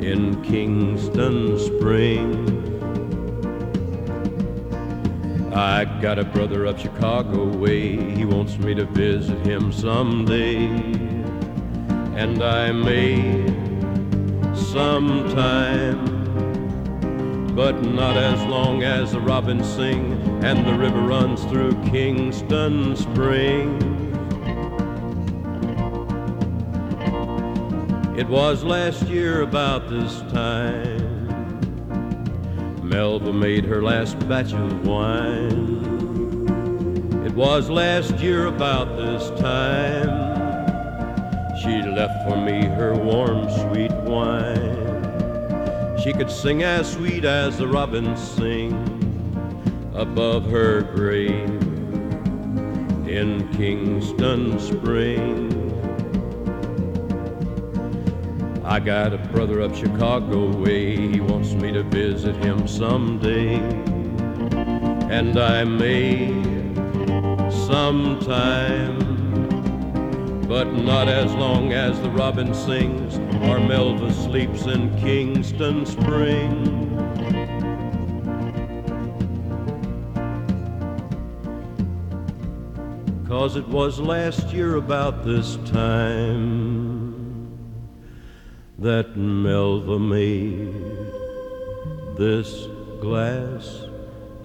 in 0.01 0.43
Kingston 0.43 1.57
Springs. 1.57 2.58
I 5.59 5.83
got 5.99 6.17
a 6.17 6.23
brother 6.23 6.65
up 6.67 6.79
Chicago 6.79 7.45
way, 7.45 7.97
he 8.15 8.23
wants 8.23 8.57
me 8.57 8.73
to 8.75 8.85
visit 8.85 9.45
him 9.45 9.73
someday. 9.73 10.67
And 12.15 12.41
I 12.41 12.71
may 12.71 13.45
sometime, 14.55 16.05
but 17.57 17.83
not 17.83 18.15
as 18.15 18.41
long 18.45 18.83
as 18.83 19.11
the 19.11 19.19
robins 19.19 19.67
sing 19.67 20.13
and 20.45 20.65
the 20.65 20.75
river 20.75 21.01
runs 21.01 21.43
through 21.43 21.73
Kingston 21.83 22.95
Springs. 22.95 23.83
It 28.17 28.29
was 28.29 28.63
last 28.63 29.03
year 29.09 29.41
about 29.41 29.89
this 29.89 30.21
time 30.31 30.98
Melva 32.99 33.33
made 33.33 33.63
her 33.63 33.81
last 33.81 34.19
batch 34.27 34.51
of 34.51 34.85
wine. 34.85 35.79
It 37.25 37.31
was 37.33 37.69
last 37.69 38.19
year 38.19 38.47
about 38.47 38.97
this 38.97 39.29
time. 39.39 40.09
She 41.61 41.81
left 41.81 42.27
for 42.27 42.35
me 42.35 42.65
her 42.65 42.93
warm, 42.95 43.49
sweet 43.51 43.93
wine. 44.03 44.75
She 46.03 46.11
could 46.11 46.29
sing 46.29 46.63
as 46.63 46.91
sweet 46.91 47.23
as 47.23 47.57
the 47.57 47.69
robins 47.69 48.19
sing 48.19 48.73
above 49.95 50.51
her 50.51 50.81
grave 50.81 51.61
in 53.07 53.47
Kingston 53.53 54.59
Spring. 54.59 55.48
I 58.79 58.81
got 58.81 59.13
a 59.13 59.17
brother 59.17 59.61
up 59.61 59.75
Chicago 59.75 60.55
way, 60.55 60.95
he 60.95 61.19
wants 61.19 61.51
me 61.51 61.69
to 61.73 61.83
visit 61.83 62.33
him 62.37 62.65
someday. 62.65 63.55
And 65.09 65.37
I 65.37 65.65
may 65.65 66.29
sometime, 67.67 68.97
but 70.47 70.71
not 70.75 71.09
as 71.09 71.33
long 71.33 71.73
as 71.73 71.99
the 71.99 72.09
robin 72.11 72.53
sings 72.53 73.17
or 73.49 73.59
Melva 73.59 74.13
sleeps 74.13 74.65
in 74.65 74.97
Kingston 74.97 75.85
Spring. 75.85 76.95
Cause 83.27 83.57
it 83.57 83.67
was 83.67 83.99
last 83.99 84.53
year 84.53 84.77
about 84.77 85.25
this 85.25 85.57
time 85.65 86.68
that 88.81 89.13
Melva 89.17 89.99
made 89.99 90.73
this 92.17 92.67
glass 93.01 93.87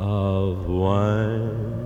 of 0.00 0.66
wine. 0.66 1.84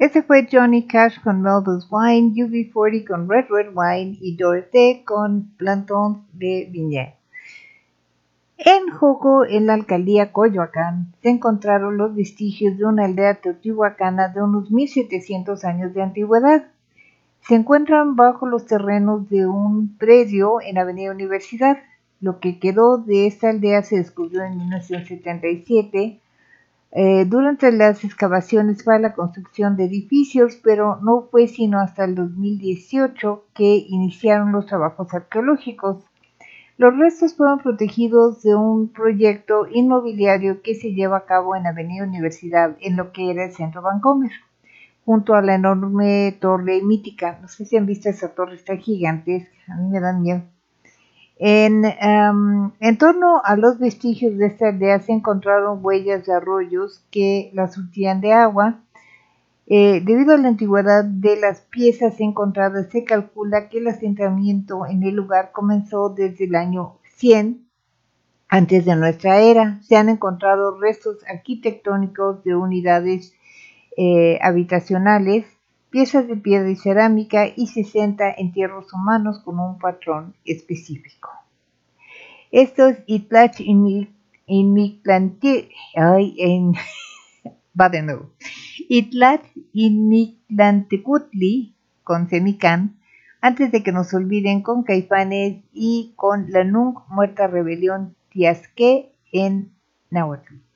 Ese 0.00 0.22
fue 0.22 0.46
Johnny 0.50 0.86
Cash 0.86 1.20
con 1.22 1.42
Melva's 1.42 1.86
Wine, 1.90 2.32
UB40 2.34 3.06
con 3.06 3.28
Red 3.28 3.46
Red 3.48 3.68
Wine 3.74 4.18
y 4.20 4.36
Dorothy 4.36 5.02
con 5.04 5.50
Plantons 5.56 6.18
de 6.32 6.68
Viñet. 6.70 7.14
En 8.56 8.90
Joco, 8.90 9.44
en 9.44 9.66
la 9.66 9.74
alcaldía 9.74 10.32
Coyoacán, 10.32 11.14
se 11.22 11.30
encontraron 11.30 11.96
los 11.96 12.14
vestigios 12.14 12.76
de 12.76 12.84
una 12.84 13.04
aldea 13.04 13.34
teotihuacana 13.34 14.28
de 14.28 14.42
unos 14.42 14.72
1700 14.72 15.64
años 15.64 15.94
de 15.94 16.02
antigüedad 16.02 16.66
se 17.48 17.54
encuentran 17.54 18.14
bajo 18.14 18.46
los 18.46 18.66
terrenos 18.66 19.30
de 19.30 19.46
un 19.46 19.96
predio 19.96 20.60
en 20.60 20.76
Avenida 20.76 21.10
Universidad. 21.10 21.78
Lo 22.20 22.40
que 22.40 22.58
quedó 22.58 22.98
de 22.98 23.26
esta 23.26 23.48
aldea 23.48 23.82
se 23.82 23.96
descubrió 23.96 24.44
en 24.44 24.58
1977 24.58 26.20
eh, 26.90 27.24
durante 27.24 27.72
las 27.72 28.04
excavaciones 28.04 28.82
para 28.82 28.98
la 28.98 29.14
construcción 29.14 29.78
de 29.78 29.86
edificios, 29.86 30.60
pero 30.62 30.98
no 31.00 31.22
fue 31.30 31.48
sino 31.48 31.80
hasta 31.80 32.04
el 32.04 32.14
2018 32.16 33.46
que 33.54 33.86
iniciaron 33.88 34.52
los 34.52 34.66
trabajos 34.66 35.14
arqueológicos. 35.14 36.04
Los 36.76 36.98
restos 36.98 37.34
fueron 37.34 37.60
protegidos 37.60 38.42
de 38.42 38.56
un 38.56 38.88
proyecto 38.88 39.66
inmobiliario 39.72 40.60
que 40.60 40.74
se 40.74 40.92
lleva 40.92 41.16
a 41.16 41.24
cabo 41.24 41.56
en 41.56 41.66
Avenida 41.66 42.04
Universidad, 42.04 42.76
en 42.82 42.96
lo 42.96 43.10
que 43.10 43.30
era 43.30 43.46
el 43.46 43.52
Centro 43.52 43.80
Vancomer 43.80 44.32
junto 45.08 45.34
a 45.34 45.40
la 45.40 45.54
enorme 45.54 46.36
torre 46.38 46.82
mítica. 46.82 47.38
No 47.40 47.48
sé 47.48 47.64
si 47.64 47.78
han 47.78 47.86
visto 47.86 48.10
esa 48.10 48.34
torre, 48.34 48.56
está 48.56 48.76
gigantesca, 48.76 49.56
a 49.72 49.76
mí 49.76 49.88
me 49.88 50.00
da 50.00 50.12
miedo. 50.12 50.42
En, 51.38 51.86
em, 51.86 52.72
en, 52.78 52.98
torno 52.98 53.40
a 53.42 53.56
los 53.56 53.78
vestigios 53.78 54.36
de 54.36 54.48
esta 54.48 54.68
aldea 54.68 54.98
se 55.00 55.12
encontraron 55.12 55.82
huellas 55.82 56.26
de 56.26 56.34
arroyos 56.34 57.06
que 57.10 57.50
la 57.54 57.68
surtían 57.68 58.20
de 58.20 58.34
agua. 58.34 58.80
Eh, 59.66 60.02
debido 60.04 60.34
a 60.34 60.36
la 60.36 60.48
antigüedad 60.48 61.06
de 61.06 61.40
las 61.40 61.62
piezas 61.62 62.20
encontradas, 62.20 62.90
se 62.90 63.04
calcula 63.04 63.70
que 63.70 63.78
el 63.78 63.88
asentamiento 63.88 64.84
en 64.84 65.04
el 65.04 65.14
lugar 65.14 65.52
comenzó 65.52 66.10
desde 66.10 66.44
el 66.44 66.54
año 66.54 66.98
100 67.16 67.66
antes 68.46 68.84
de 68.84 68.94
nuestra 68.94 69.40
era. 69.40 69.80
Se 69.84 69.96
han 69.96 70.10
encontrado 70.10 70.78
restos 70.78 71.16
arquitectónicos 71.26 72.44
de 72.44 72.54
unidades 72.54 73.32
eh, 74.00 74.38
habitacionales, 74.42 75.44
piezas 75.90 76.28
de 76.28 76.36
piedra 76.36 76.70
y 76.70 76.76
cerámica 76.76 77.48
y 77.56 77.66
60 77.66 78.32
entierros 78.38 78.92
humanos 78.92 79.40
con 79.40 79.58
un 79.58 79.80
patrón 79.80 80.36
específico. 80.44 81.30
Estos 82.52 82.94
Itlach 83.06 83.58
inmigrante, 84.46 85.70
ay, 85.96 86.36
en, 86.38 86.74
va 87.80 87.88
de 87.88 88.02
nuevo. 88.02 88.30
Itlach 88.88 89.42
inmigrantecutli 89.72 91.74
con 92.04 92.30
semicán, 92.30 93.00
antes 93.40 93.72
de 93.72 93.82
que 93.82 93.90
nos 93.90 94.14
olviden 94.14 94.62
con 94.62 94.84
Caifanes 94.84 95.56
y 95.72 96.12
con 96.14 96.52
la 96.52 96.62
nunca 96.62 97.02
muerta 97.08 97.48
rebelión 97.48 98.14
Tiasque 98.30 99.10
en 99.32 99.72
Nahuatl. 100.08 100.67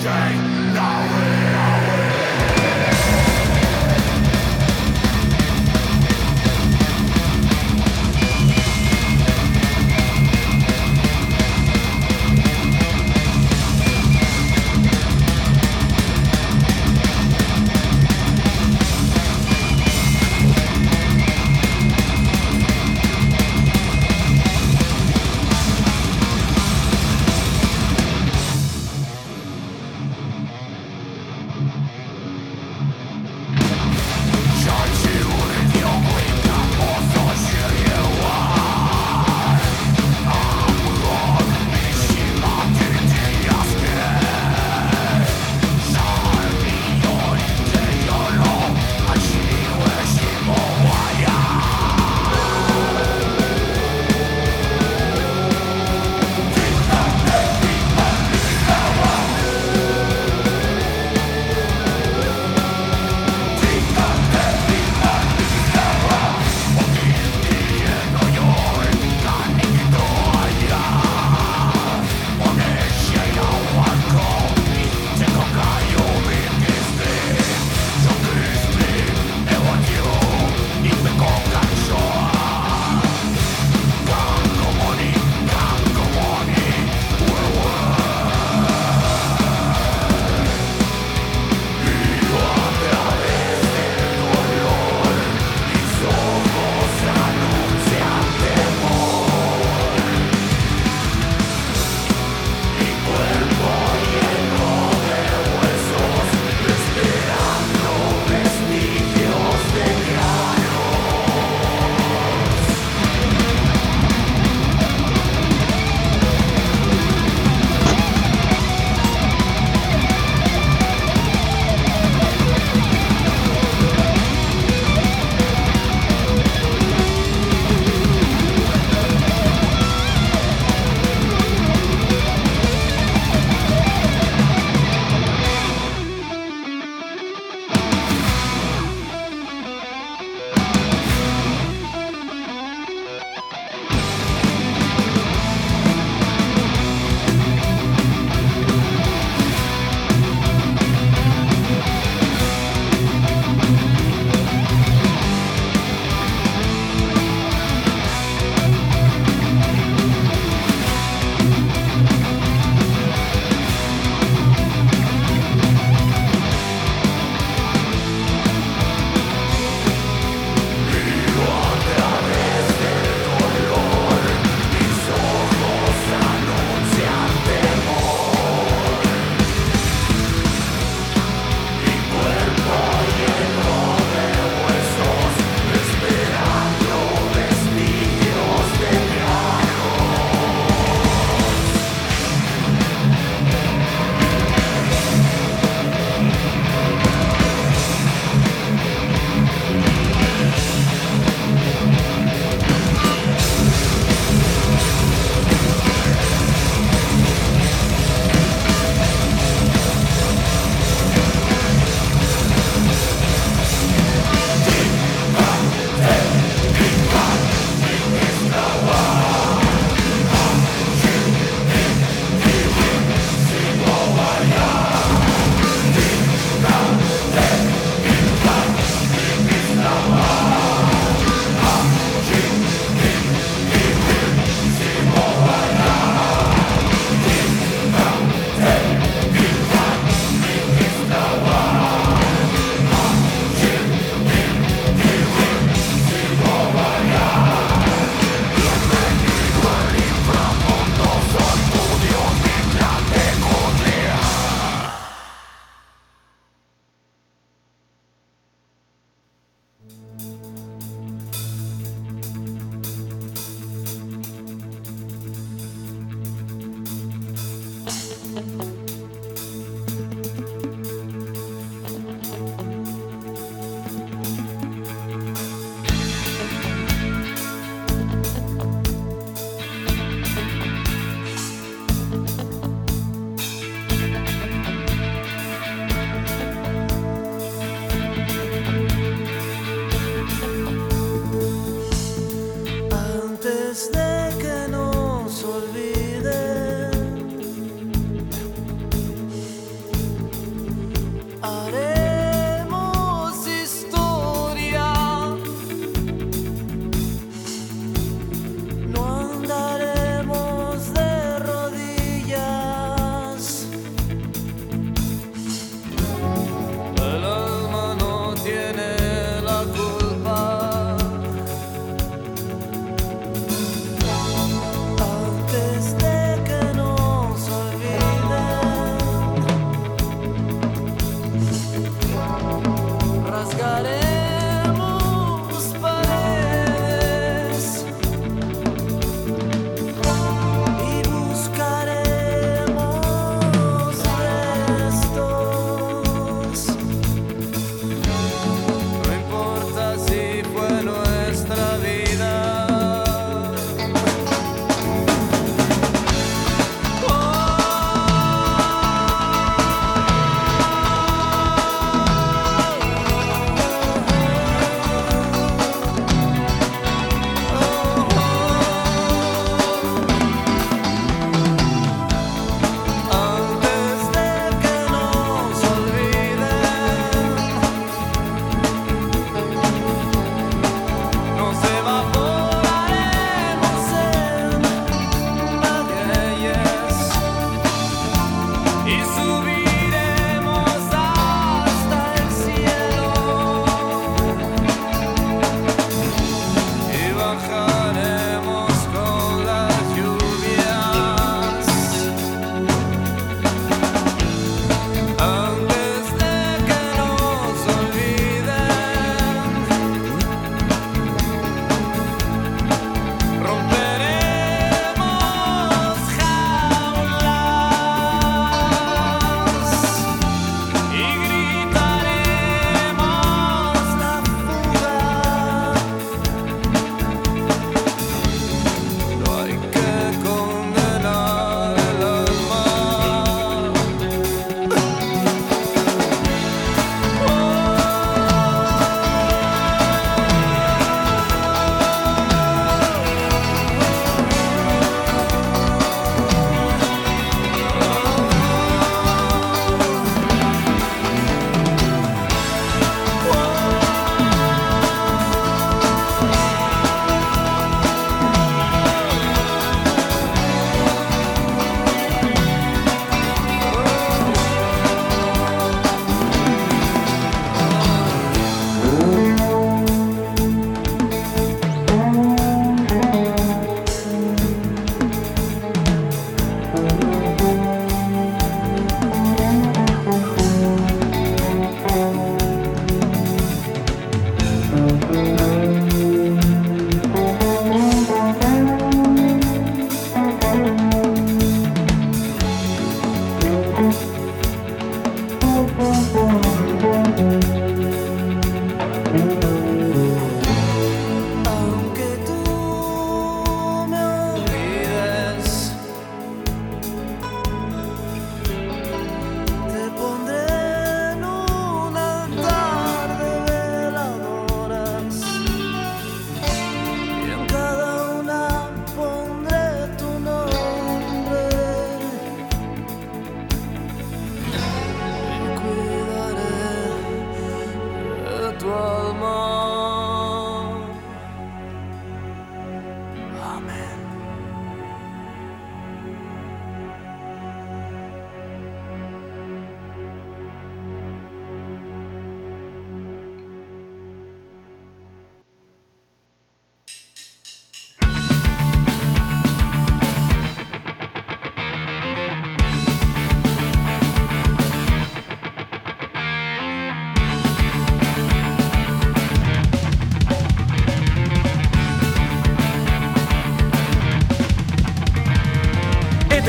Change. 0.00 0.37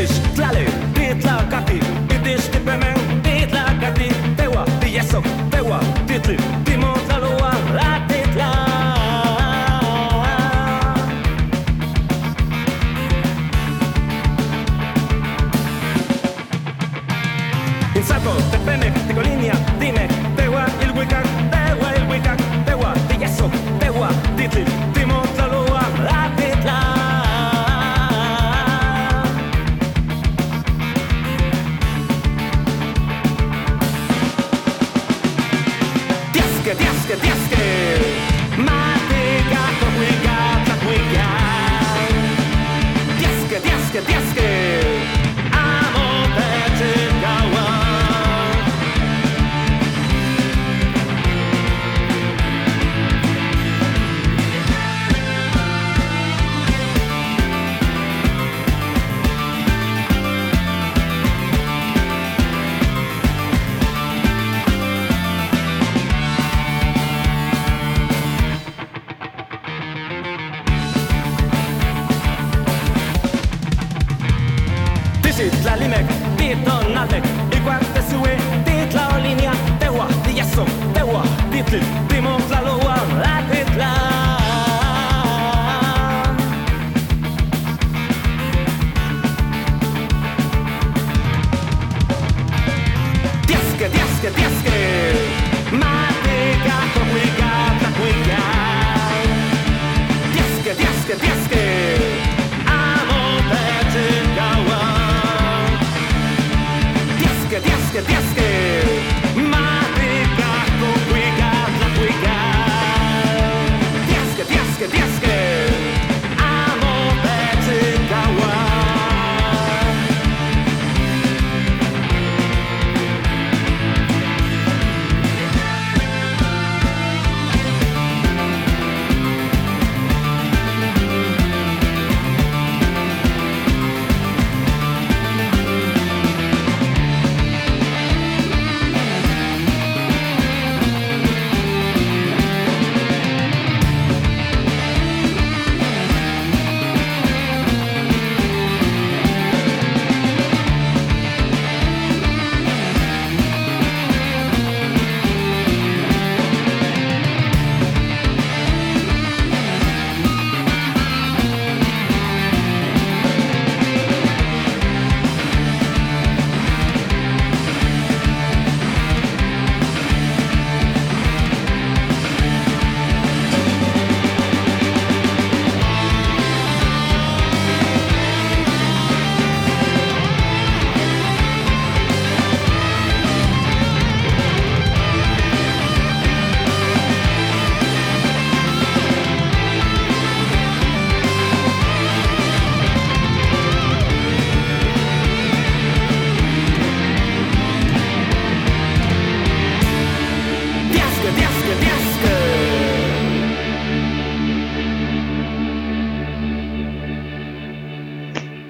jesteś 0.02 0.20
tlale, 0.36 0.66
ty 0.94 1.16
dla 1.16 1.44
Katy 1.44 1.80
Ty 2.10 2.20
dysz, 2.20 2.48
ty 2.52 2.60
bemę, 2.60 2.94
ty 3.24 3.48
dla 3.48 3.66
Katy 3.66 4.10
Teła, 4.38 4.66
ty 4.82 4.90
jesok, 4.90 5.26
teła, 5.52 5.80
ty 6.08 6.20
ty, 6.20 6.38
ty 6.66 6.78
mój 6.78 6.99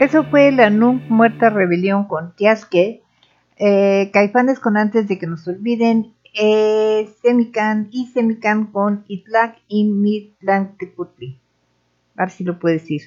Eso 0.09 0.23
fue 0.23 0.51
la 0.51 0.71
Nunc 0.71 1.03
Muerta 1.07 1.51
Rebelión 1.51 2.05
con 2.05 2.35
Tiasque, 2.35 3.03
eh, 3.57 4.09
Caifanes 4.11 4.59
con 4.59 4.75
Antes 4.75 5.07
de 5.07 5.19
que 5.19 5.27
nos 5.27 5.47
olviden, 5.47 6.15
eh, 6.33 7.07
Semican 7.21 7.89
y 7.91 8.07
Semican 8.07 8.71
con 8.71 9.05
Itlak 9.07 9.59
y 9.67 9.83
Mitlan 9.83 10.75
Teputli. 10.79 11.39
A 12.15 12.23
ver 12.23 12.31
si 12.31 12.43
lo 12.43 12.57
puedes 12.57 12.81
decir. 12.81 13.01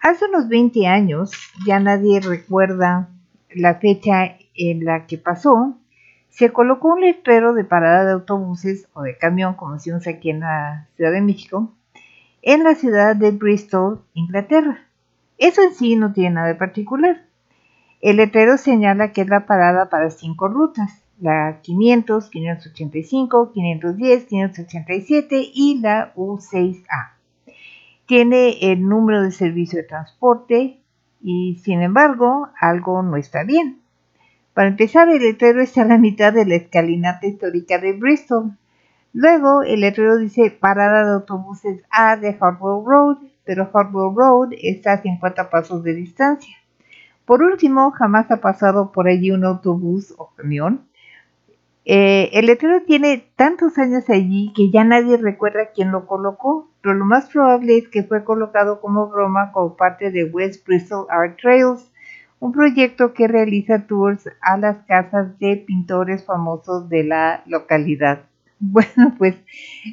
Hace 0.00 0.26
unos 0.26 0.48
20 0.48 0.86
años, 0.86 1.32
ya 1.66 1.80
nadie 1.80 2.20
recuerda 2.20 3.08
la 3.52 3.74
fecha 3.80 4.36
en 4.54 4.84
la 4.84 5.06
que 5.06 5.18
pasó, 5.18 5.80
se 6.28 6.52
colocó 6.52 6.92
un 6.92 7.00
letrero 7.00 7.54
de 7.54 7.64
parada 7.64 8.04
de 8.04 8.12
autobuses 8.12 8.86
o 8.92 9.02
de 9.02 9.18
camión, 9.18 9.54
como 9.54 9.74
decimos 9.74 10.06
aquí 10.06 10.30
en 10.30 10.40
la 10.40 10.86
Ciudad 10.94 11.10
de 11.10 11.22
México, 11.22 11.72
en 12.40 12.62
la 12.62 12.76
ciudad 12.76 13.16
de 13.16 13.32
Bristol, 13.32 14.04
Inglaterra. 14.14 14.86
Eso 15.38 15.62
en 15.62 15.74
sí 15.74 15.96
no 15.96 16.12
tiene 16.12 16.36
nada 16.36 16.48
de 16.48 16.54
particular. 16.54 17.24
El 18.00 18.16
letrero 18.16 18.56
señala 18.56 19.12
que 19.12 19.22
es 19.22 19.28
la 19.28 19.46
parada 19.46 19.88
para 19.88 20.10
cinco 20.10 20.48
rutas, 20.48 21.02
la 21.20 21.60
500, 21.62 22.30
585, 22.30 23.52
510, 23.52 24.24
587 24.24 25.50
y 25.54 25.78
la 25.80 26.12
U6A. 26.16 27.12
Tiene 28.06 28.58
el 28.72 28.82
número 28.88 29.22
de 29.22 29.30
servicio 29.30 29.78
de 29.78 29.84
transporte 29.84 30.80
y 31.22 31.60
sin 31.62 31.80
embargo 31.80 32.48
algo 32.58 33.02
no 33.02 33.16
está 33.16 33.44
bien. 33.44 33.82
Para 34.54 34.68
empezar, 34.68 35.08
el 35.08 35.22
letrero 35.22 35.62
está 35.62 35.82
a 35.82 35.86
la 35.86 35.96
mitad 35.96 36.32
de 36.32 36.44
la 36.44 36.56
escalinata 36.56 37.26
histórica 37.26 37.78
de 37.78 37.92
Bristol. 37.92 38.58
Luego 39.12 39.62
el 39.62 39.80
letrero 39.80 40.18
dice 40.18 40.50
parada 40.50 41.06
de 41.06 41.12
autobuses 41.12 41.82
A 41.90 42.16
de 42.16 42.36
Hartwell 42.38 42.84
Road, 42.84 43.18
pero 43.44 43.70
Hartwell 43.72 44.14
Road 44.14 44.52
está 44.60 44.92
a 44.94 45.02
50 45.02 45.50
pasos 45.50 45.82
de 45.82 45.94
distancia. 45.94 46.56
Por 47.24 47.42
último, 47.42 47.90
jamás 47.92 48.30
ha 48.30 48.38
pasado 48.38 48.92
por 48.92 49.08
allí 49.08 49.30
un 49.30 49.44
autobús 49.44 50.14
o 50.18 50.32
camión. 50.34 50.86
Eh, 51.84 52.30
el 52.32 52.46
letrero 52.46 52.82
tiene 52.82 53.26
tantos 53.34 53.76
años 53.78 54.08
allí 54.08 54.52
que 54.54 54.70
ya 54.70 54.84
nadie 54.84 55.16
recuerda 55.16 55.70
quién 55.74 55.90
lo 55.90 56.06
colocó, 56.06 56.70
pero 56.80 56.94
lo 56.94 57.04
más 57.04 57.28
probable 57.28 57.76
es 57.76 57.88
que 57.88 58.04
fue 58.04 58.24
colocado 58.24 58.80
como 58.80 59.08
broma 59.08 59.50
como 59.52 59.76
parte 59.76 60.10
de 60.10 60.24
West 60.24 60.64
Bristol 60.66 61.06
Art 61.10 61.38
Trails, 61.40 61.90
un 62.38 62.52
proyecto 62.52 63.14
que 63.14 63.28
realiza 63.28 63.86
tours 63.86 64.28
a 64.40 64.56
las 64.58 64.78
casas 64.86 65.38
de 65.38 65.56
pintores 65.56 66.24
famosos 66.24 66.88
de 66.88 67.04
la 67.04 67.42
localidad. 67.46 68.22
Bueno, 68.64 69.16
pues 69.18 69.34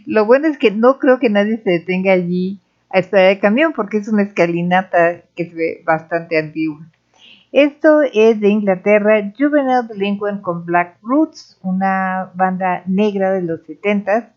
lo 0.06 0.28
bueno 0.28 0.48
es 0.48 0.60
que 0.60 0.70
no 0.70 1.00
creo 1.00 1.18
que 1.18 1.32
nadie 1.32 1.58
se 1.58 1.72
detenga 1.72 2.14
allí 2.14 2.60
a 2.90 3.00
esperar 3.00 3.32
el 3.32 3.40
camión 3.40 3.74
porque 3.74 3.98
es 3.98 4.08
una 4.08 4.24
escalinata 4.24 5.22
que 5.36 5.50
se 5.50 5.56
ve 5.56 5.82
bastante 5.86 6.38
antigua. 6.38 6.88
Esto 7.52 8.02
es 8.14 8.40
de 8.40 8.50
Inglaterra, 8.50 9.32
Juvenile 9.38 9.88
Delinquent 9.88 10.42
con 10.42 10.66
Black 10.66 10.98
Roots, 11.02 11.58
una 11.64 12.32
banda 12.36 12.84
negra 12.86 13.32
de 13.32 13.42
los 13.42 13.62
70 13.66 14.34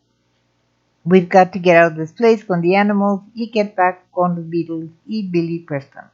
We've 1.05 1.28
Got 1.28 1.53
to 1.53 1.59
Get 1.59 1.76
Out 1.76 1.92
of 1.92 1.98
This 1.98 2.12
Place 2.12 2.46
con 2.46 2.62
The 2.62 2.76
Animals 2.76 3.22
y 3.34 3.50
Get 3.53 3.74
Back 3.74 4.09
con 4.12 4.36
The 4.36 4.42
Beatles 4.42 4.90
y 5.05 5.28
Billy 5.28 5.59
Preston. 5.59 6.05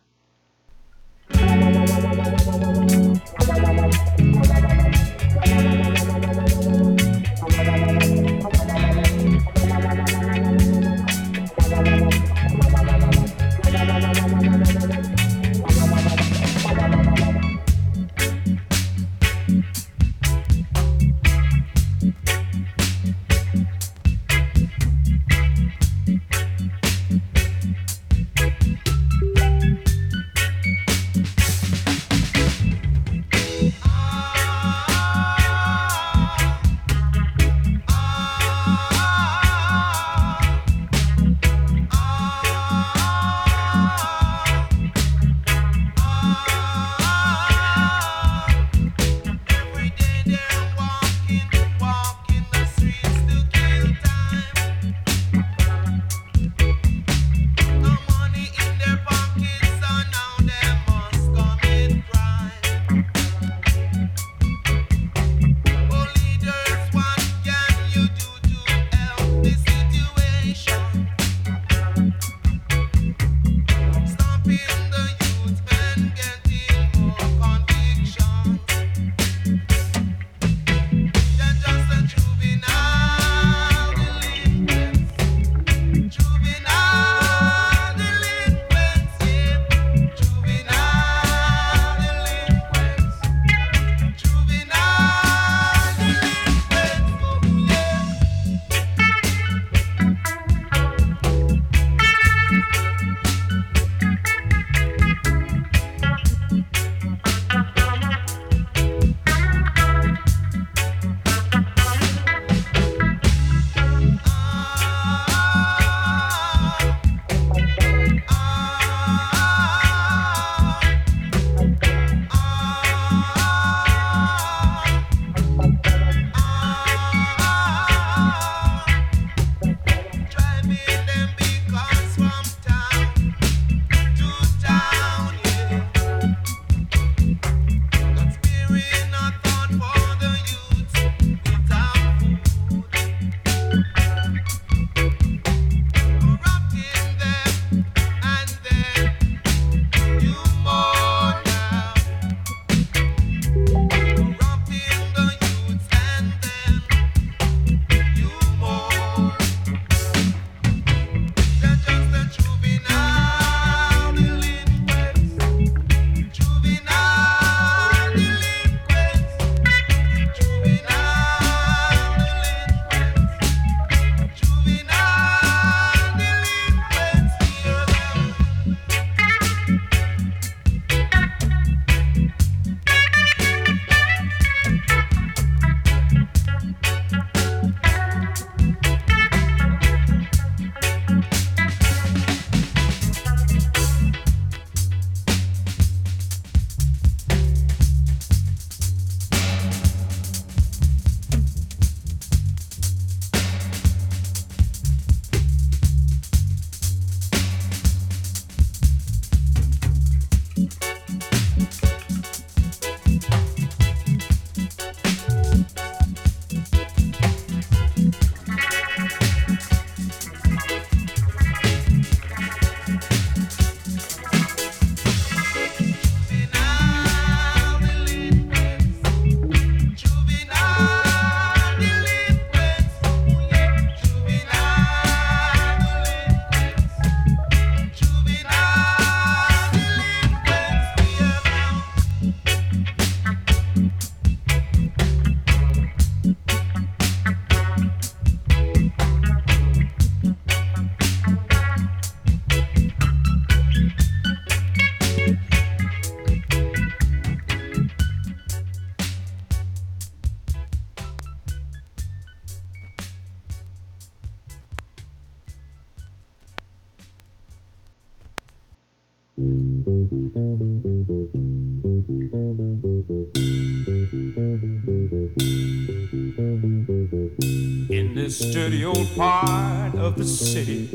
sturdy 278.39 278.85
old 278.85 279.09
part 279.17 279.97
of 279.97 280.15
the 280.17 280.25
city 280.25 280.87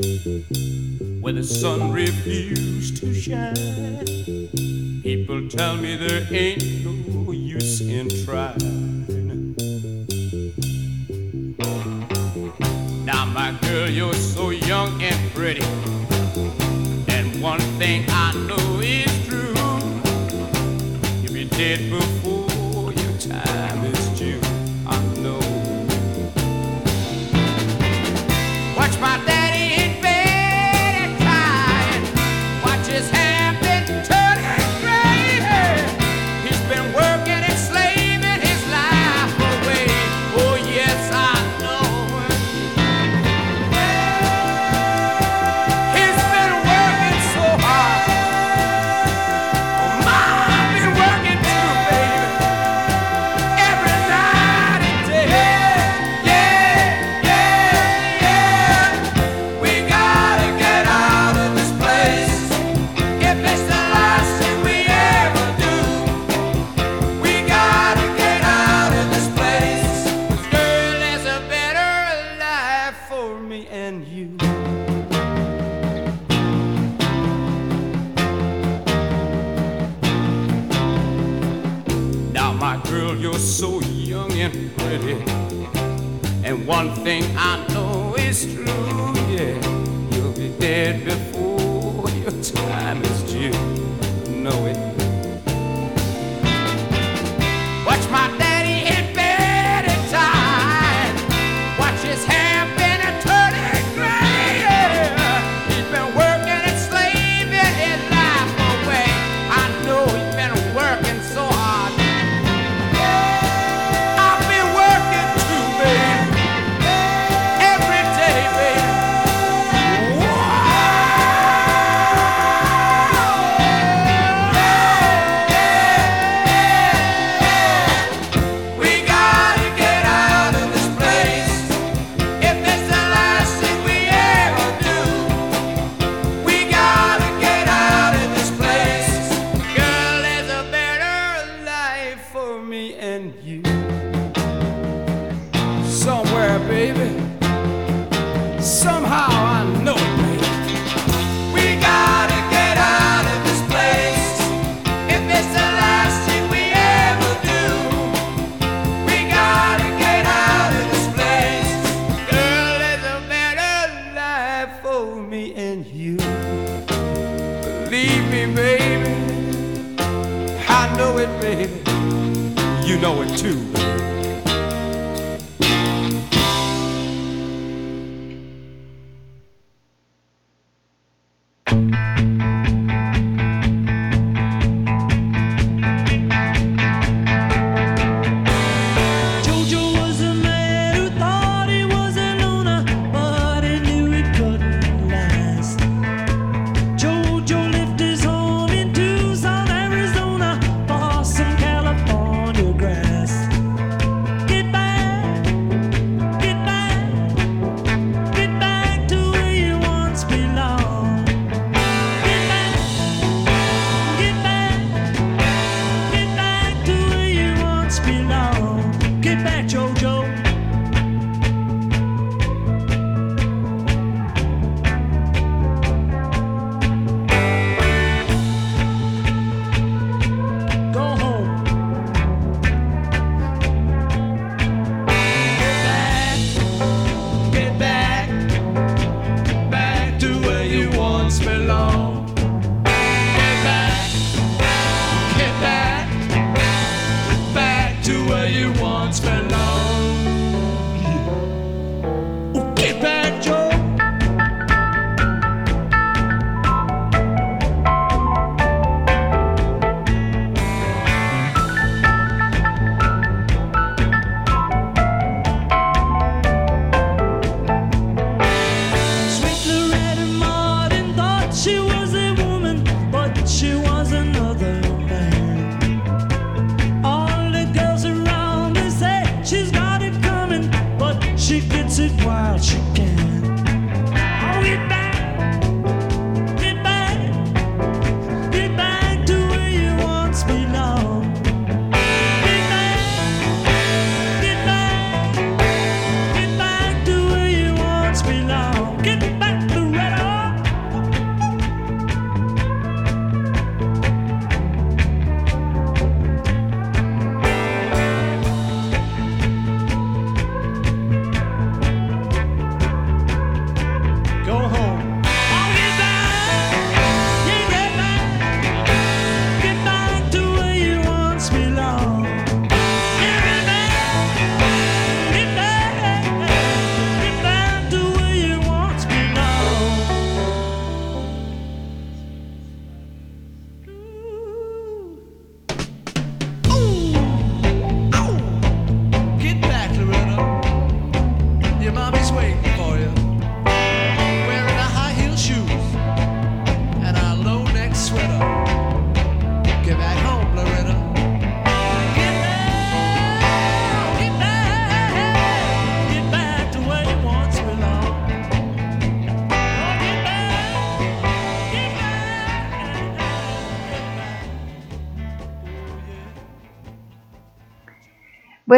where 1.20 1.34
the 1.34 1.44
sun 1.44 1.92
refused 1.92 2.96
to 2.96 3.12
shine. 3.12 3.54
People 5.02 5.46
tell 5.50 5.76
me 5.76 5.94
there 5.96 6.26
ain't 6.30 6.64
no 6.86 7.32
use 7.32 7.82
in 7.82 8.08
trying. 8.24 8.83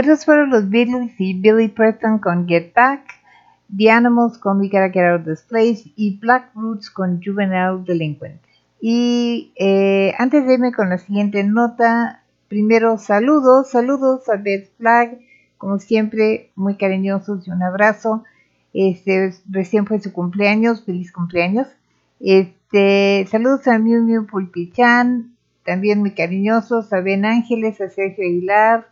Buenos 0.06 0.24
fueron 0.24 0.50
los 0.50 0.70
Beatles 0.70 1.14
y 1.18 1.34
Billy 1.34 1.66
Preston 1.66 2.20
con 2.20 2.46
Get 2.46 2.72
Back, 2.74 3.02
The 3.76 3.90
Animals 3.90 4.38
con 4.38 4.60
We 4.60 4.68
Gotta 4.68 4.90
Get 4.90 5.02
Out 5.02 5.20
of 5.22 5.26
This 5.26 5.42
Place 5.42 5.92
y 5.96 6.16
Black 6.20 6.52
Roots 6.54 6.90
con 6.90 7.20
Juvenile 7.20 7.82
Delinquent. 7.84 8.40
Y 8.80 9.50
eh, 9.56 10.14
antes 10.16 10.46
de 10.46 10.54
irme 10.54 10.72
con 10.72 10.90
la 10.90 10.98
siguiente 10.98 11.42
nota, 11.42 12.22
primero 12.46 12.98
saludos, 12.98 13.70
saludos 13.70 14.28
a 14.28 14.36
Beth 14.36 14.70
Flag, 14.78 15.18
como 15.58 15.80
siempre, 15.80 16.52
muy 16.54 16.76
cariñosos 16.76 17.44
y 17.48 17.50
un 17.50 17.64
abrazo. 17.64 18.22
Este, 18.72 19.34
recién 19.50 19.86
fue 19.86 19.98
su 19.98 20.12
cumpleaños, 20.12 20.84
feliz 20.84 21.10
cumpleaños. 21.10 21.66
Este, 22.20 23.26
saludos 23.28 23.66
a 23.66 23.80
Miu 23.80 24.04
Miu 24.04 24.24
Pulpichan, 24.24 25.34
también 25.64 25.98
muy 25.98 26.12
cariñosos, 26.12 26.92
a 26.92 27.00
Ben 27.00 27.24
Ángeles, 27.24 27.80
a 27.80 27.88
Sergio 27.90 28.24
Aguilar, 28.24 28.86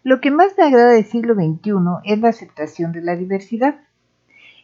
Lo 0.05 0.20
que 0.20 0.31
más 0.31 0.55
me 0.57 0.65
agrada 0.65 0.93
del 0.93 1.05
siglo 1.05 1.35
XXI 1.35 1.73
es 2.05 2.20
la 2.20 2.29
aceptación 2.29 2.93
de 2.93 3.03
la 3.03 3.16
diversidad. 3.16 3.81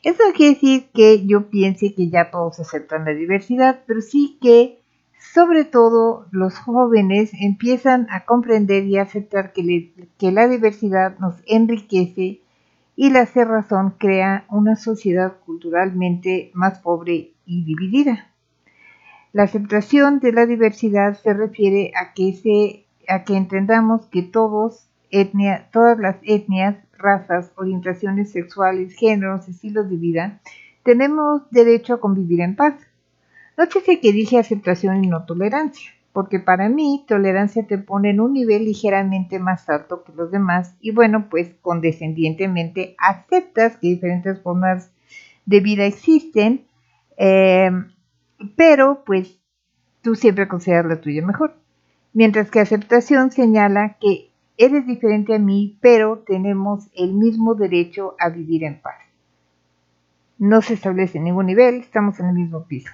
Eso 0.03 0.23
quiere 0.35 0.55
decir 0.55 0.89
que 0.95 1.27
yo 1.27 1.51
piense 1.51 1.95
que 1.95 2.09
ya 2.09 2.31
todos 2.31 2.61
aceptan 2.61 3.05
la 3.05 3.13
diversidad, 3.13 3.81
pero 3.87 4.01
sí 4.01 4.39
que 4.41 4.81
sobre 5.19 5.65
todo 5.65 6.27
los 6.31 6.57
jóvenes 6.59 7.33
empiezan 7.41 8.07
a 8.11 8.25
comprender 8.25 8.85
y 8.85 8.99
aceptar 8.99 9.53
que 9.53 10.33
la 10.33 10.49
diversidad 10.49 11.19
nos 11.19 11.35
enriquece 11.47 12.41
y 13.01 13.11
la 13.11 13.27
cerrazón 13.27 13.95
crea 13.97 14.45
una 14.51 14.75
sociedad 14.75 15.37
culturalmente 15.47 16.51
más 16.53 16.81
pobre 16.81 17.31
y 17.47 17.65
dividida. 17.65 18.33
La 19.33 19.45
aceptación 19.45 20.19
de 20.19 20.33
la 20.33 20.47
diversidad 20.47 21.17
se 21.17 21.33
refiere 21.33 21.93
a 21.95 22.13
que, 22.13 22.87
entendamos 23.29 24.07
que 24.07 24.23
todos, 24.23 24.89
etnia, 25.13 25.69
todas 25.71 25.97
las 26.01 26.17
etnias, 26.25 26.77
razas, 26.99 27.53
orientaciones 27.55 28.33
sexuales, 28.33 28.97
géneros, 28.97 29.49
estilos 29.49 29.89
de 29.89 29.97
vida, 29.97 30.41
tenemos 30.83 31.49
derecho 31.53 31.95
a 31.95 32.01
convivir 32.01 32.41
en 32.41 32.57
paz. 32.57 32.75
Nótese 33.57 34.01
que 34.01 34.13
dije 34.13 34.41
aceptación 34.41 35.05
y 35.05 35.07
no 35.07 35.25
tolerancia, 35.25 35.93
porque 36.19 36.41
para 36.41 36.69
mí 36.69 37.05
tolerancia 37.07 37.65
te 37.65 37.79
pone 37.79 38.11
en 38.11 38.19
un 38.19 38.33
nivel 38.33 38.65
ligeramente 38.65 39.39
más 39.39 39.69
alto 39.69 40.03
que 40.03 40.13
los 40.15 40.33
demás 40.33 40.75
y 40.81 40.91
bueno, 40.91 41.29
pues 41.31 41.55
condescendientemente 41.63 42.97
aceptas 42.99 43.77
que 43.77 43.87
diferentes 43.87 44.41
formas 44.41 44.91
de 45.47 45.61
vida 45.61 45.85
existen, 45.85 46.67
eh, 47.19 47.71
pero 48.57 49.05
pues 49.07 49.39
tú 50.03 50.17
siempre 50.17 50.49
consideras 50.49 50.87
la 50.87 51.01
tuya 51.01 51.25
mejor. 51.25 51.55
Mientras 52.13 52.51
que 52.51 52.59
aceptación 52.59 53.31
señala 53.31 53.97
que 54.01 54.33
eres 54.57 54.89
diferente 54.89 55.37
a 55.37 55.39
mí, 55.39 55.79
pero 55.81 56.25
tenemos 56.27 56.89
el 56.97 57.13
mismo 57.13 57.55
derecho 57.55 58.17
a 58.19 58.29
vivir 58.29 58.65
en 58.65 58.81
paz. 58.81 58.99
No 60.37 60.63
se 60.63 60.75
establece 60.75 61.21
ningún 61.21 61.47
nivel, 61.47 61.77
estamos 61.77 62.19
en 62.19 62.27
el 62.27 62.35
mismo 62.35 62.65
piso. 62.65 62.91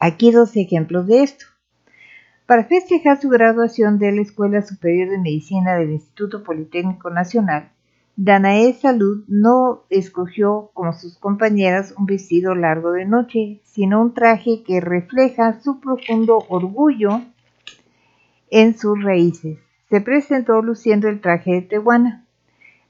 Aquí 0.00 0.32
dos 0.32 0.56
ejemplos 0.56 1.06
de 1.06 1.22
esto. 1.22 1.51
Para 2.52 2.64
festejar 2.64 3.18
su 3.18 3.30
graduación 3.30 3.98
de 3.98 4.12
la 4.12 4.20
Escuela 4.20 4.60
Superior 4.60 5.08
de 5.08 5.16
Medicina 5.16 5.74
del 5.74 5.92
Instituto 5.92 6.44
Politécnico 6.44 7.08
Nacional, 7.08 7.72
Danae 8.14 8.74
Salud 8.74 9.24
no 9.26 9.84
escogió 9.88 10.70
como 10.74 10.92
sus 10.92 11.16
compañeras 11.16 11.94
un 11.96 12.04
vestido 12.04 12.54
largo 12.54 12.92
de 12.92 13.06
noche, 13.06 13.62
sino 13.64 14.02
un 14.02 14.12
traje 14.12 14.64
que 14.66 14.82
refleja 14.82 15.62
su 15.62 15.80
profundo 15.80 16.44
orgullo 16.50 17.22
en 18.50 18.76
sus 18.76 19.02
raíces. 19.02 19.58
Se 19.88 20.02
presentó 20.02 20.60
luciendo 20.60 21.08
el 21.08 21.22
traje 21.22 21.52
de 21.52 21.62
Tehuana. 21.62 22.26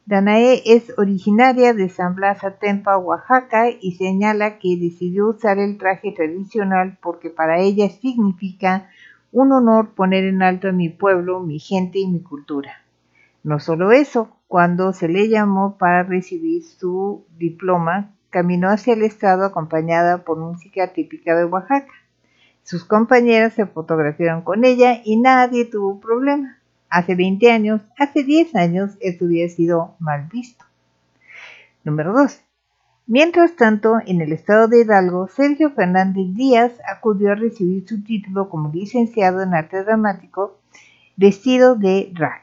Danae 0.07 0.61
es 0.67 0.93
originaria 0.99 1.73
de 1.73 1.89
San 1.89 2.17
Blas 2.17 2.43
Atempa, 2.43 2.99
Oaxaca, 2.99 3.71
y 3.71 3.93
señala 3.93 4.59
que 4.59 4.77
decidió 4.77 5.29
usar 5.29 5.61
el 5.61 5.79
traje 5.79 6.11
tradicional 6.11 6.99
porque 7.01 7.31
para 7.31 7.61
ella 7.61 7.89
significa 7.91 8.89
un 9.33 9.51
honor 9.53 9.95
poner 9.95 10.25
en 10.25 10.43
alto 10.43 10.69
a 10.69 10.73
mi 10.73 10.91
pueblo, 10.91 11.41
mi 11.41 11.59
gente 11.59 11.99
y 11.99 12.07
mi 12.07 12.23
cultura. 12.23 12.83
No 13.43 13.59
solo 13.59 13.91
eso, 13.91 14.37
cuando 14.47 14.93
se 14.93 15.09
le 15.09 15.29
llamó 15.29 15.79
para 15.79 16.03
recibir 16.05 16.63
su 16.63 17.25
diploma, 17.39 18.15
caminó 18.31 18.69
hacia 18.69 18.93
el 18.93 19.03
estado 19.03 19.45
acompañada 19.45 20.25
por 20.25 20.39
música 20.39 20.93
típica 20.93 21.35
de 21.35 21.47
Oaxaca. 21.47 21.93
Sus 22.63 22.85
compañeras 22.85 23.55
se 23.55 23.67
fotografiaron 23.67 24.43
con 24.43 24.65
ella 24.65 25.01
y 25.05 25.19
nadie 25.19 25.65
tuvo 25.65 25.99
problema. 25.99 26.59
Hace 26.89 27.15
20 27.15 27.51
años, 27.51 27.81
hace 27.99 28.23
10 28.23 28.55
años, 28.55 28.93
esto 29.01 29.25
hubiera 29.25 29.53
sido 29.53 29.97
mal 29.99 30.29
visto. 30.31 30.65
Número 31.83 32.13
2. 32.13 32.52
Mientras 33.09 33.57
tanto, 33.57 33.99
en 34.07 34.21
el 34.21 34.33
estado 34.33 34.69
de 34.69 34.83
Hidalgo, 34.83 35.27
Sergio 35.27 35.71
Fernández 35.73 36.35
Díaz 36.35 36.73
acudió 36.89 37.33
a 37.33 37.35
recibir 37.35 37.87
su 37.87 38.03
título 38.05 38.49
como 38.49 38.71
licenciado 38.73 39.43
en 39.43 39.55
arte 39.55 39.83
dramático 39.83 40.61
vestido 41.17 41.75
de 41.75 42.13
drag, 42.15 42.43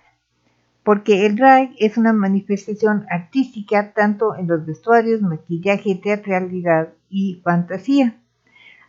porque 0.83 1.25
el 1.25 1.37
drag 1.37 1.71
es 1.79 1.97
una 1.97 2.11
manifestación 2.11 3.05
artística 3.09 3.93
tanto 3.93 4.35
en 4.35 4.47
los 4.47 4.65
vestuarios, 4.65 5.21
maquillaje, 5.21 5.95
teatralidad 5.95 6.89
y 7.09 7.39
fantasía. 7.41 8.17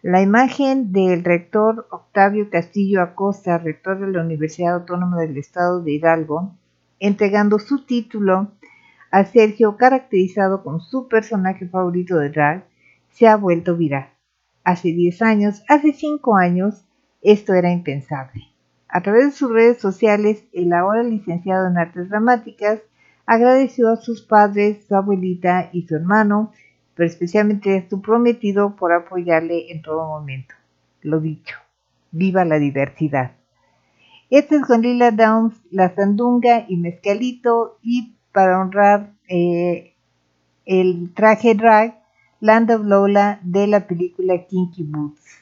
La 0.03 0.23
imagen 0.23 0.93
del 0.93 1.23
rector 1.23 1.87
Octavio 1.91 2.51
Castillo 2.51 3.01
Acosta, 3.01 3.59
rector 3.59 4.01
de 4.01 4.11
la 4.11 4.23
Universidad 4.23 4.75
Autónoma 4.75 5.21
del 5.21 5.37
Estado 5.37 5.81
de 5.83 5.93
Hidalgo, 5.93 6.53
entregando 6.99 7.61
su 7.61 7.85
título 7.85 8.51
a 9.11 9.25
Sergio, 9.25 9.77
caracterizado 9.77 10.63
como 10.63 10.81
su 10.81 11.09
personaje 11.09 11.67
favorito 11.67 12.17
de 12.19 12.31
drag, 12.31 12.65
se 13.11 13.27
ha 13.27 13.37
vuelto 13.37 13.77
viral. 13.77 14.11
Hace 14.63 14.93
10 14.93 15.23
años, 15.23 15.63
hace 15.69 15.93
5 15.93 16.37
años, 16.37 16.85
esto 17.23 17.55
era 17.55 17.73
impensable. 17.73 18.45
A 18.89 19.03
través 19.03 19.27
de 19.27 19.33
sus 19.33 19.51
redes 19.53 19.79
sociales, 19.79 20.45
el 20.53 20.73
ahora 20.73 21.03
licenciado 21.03 21.69
en 21.69 21.79
artes 21.79 22.09
dramáticas 22.09 22.81
agradeció 23.27 23.89
a 23.91 23.97
sus 23.97 24.23
padres, 24.23 24.85
su 24.87 24.97
abuelita 24.97 25.71
y 25.73 25.87
su 25.87 25.97
hermano, 25.97 26.53
pero 26.95 27.09
especialmente 27.09 27.79
a 27.79 27.89
su 27.89 28.01
prometido 28.03 28.77
por 28.77 28.93
apoyarle 28.93 29.71
en 29.71 29.83
todo 29.83 30.07
momento. 30.09 30.55
Lo 31.03 31.21
dicho, 31.21 31.57
viva 32.11 32.45
la 32.45 32.59
diversidad. 32.59 33.33
Este 34.29 34.57
es 34.57 34.63
con 34.63 34.83
Lila 34.83 35.11
Downs, 35.11 35.61
La 35.71 35.95
Sandunga 35.95 36.65
y 36.69 36.77
Mezcalito 36.77 37.79
y 37.83 38.17
para 38.33 38.61
honrar 38.61 39.13
eh, 39.29 39.95
el 40.67 41.13
traje 41.15 41.55
drag 41.55 42.01
Land 42.41 42.71
of 42.71 42.83
Lola 42.85 43.41
de 43.43 43.67
la 43.67 43.87
película 43.87 44.47
Kinky 44.47 44.83
Boots. 44.85 45.40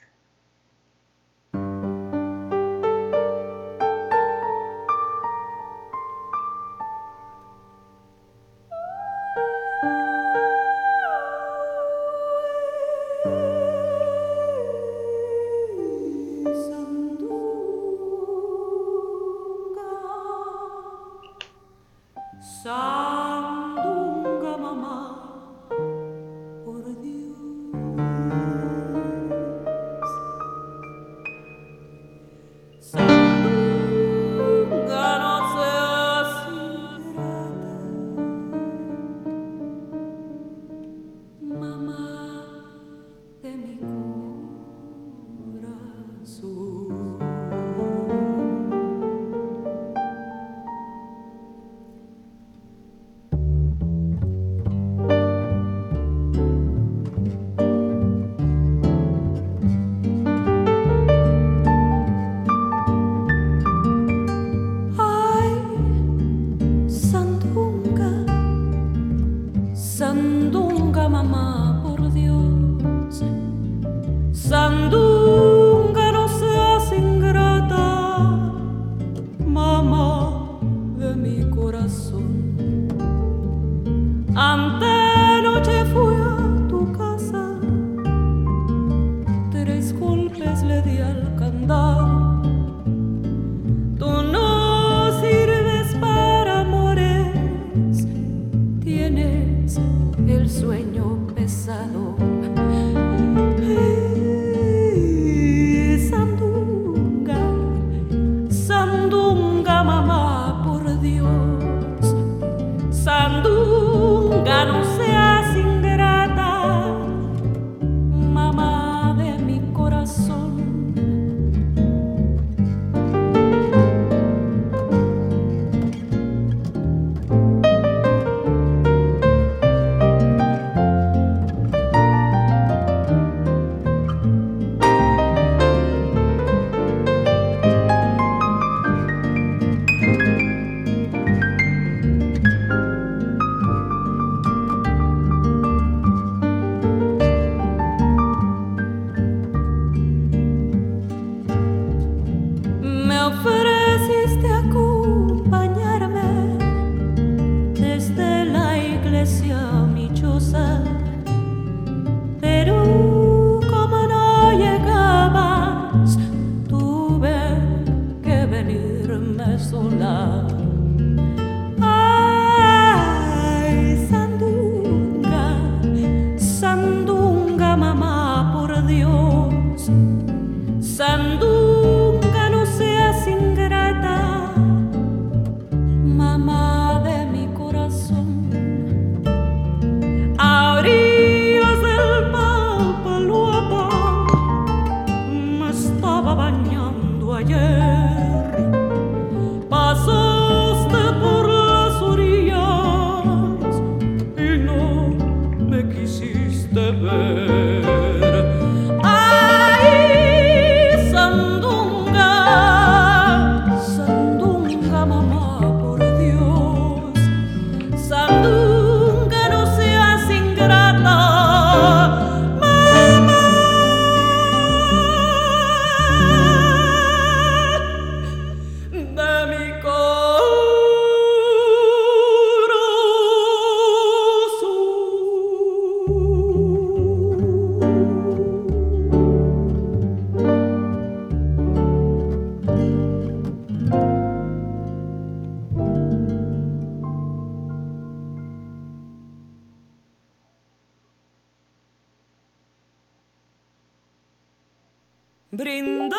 Brinda 255.51 256.19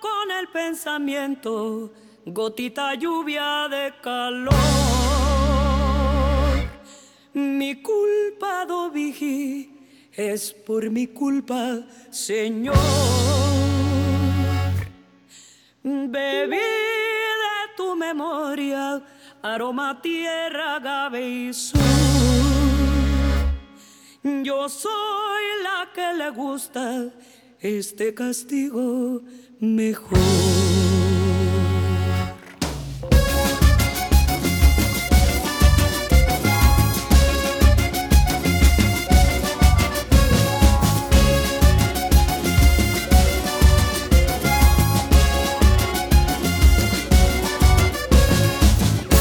con 0.00 0.32
el 0.32 0.48
pensamiento, 0.48 1.92
gotita 2.26 2.94
lluvia 2.94 3.68
de 3.68 3.94
calor. 4.02 4.52
Mi 7.34 7.80
culpa, 7.80 8.64
Dovigi, 8.66 9.70
es 10.12 10.52
por 10.52 10.90
mi 10.90 11.06
culpa, 11.06 11.82
Señor. 12.10 12.74
Bebí 15.84 16.56
de 16.56 17.76
tu 17.76 17.94
memoria, 17.94 19.00
aroma 19.40 20.02
tierra, 20.02 20.74
agave 20.74 21.28
y 21.28 21.54
sol. 21.54 21.80
Yo 24.42 24.68
soy 24.68 25.44
la 25.62 25.88
que 25.94 26.12
le 26.14 26.30
gusta 26.30 27.08
este 27.60 28.14
castigo 28.14 29.22
mejor. 29.60 30.18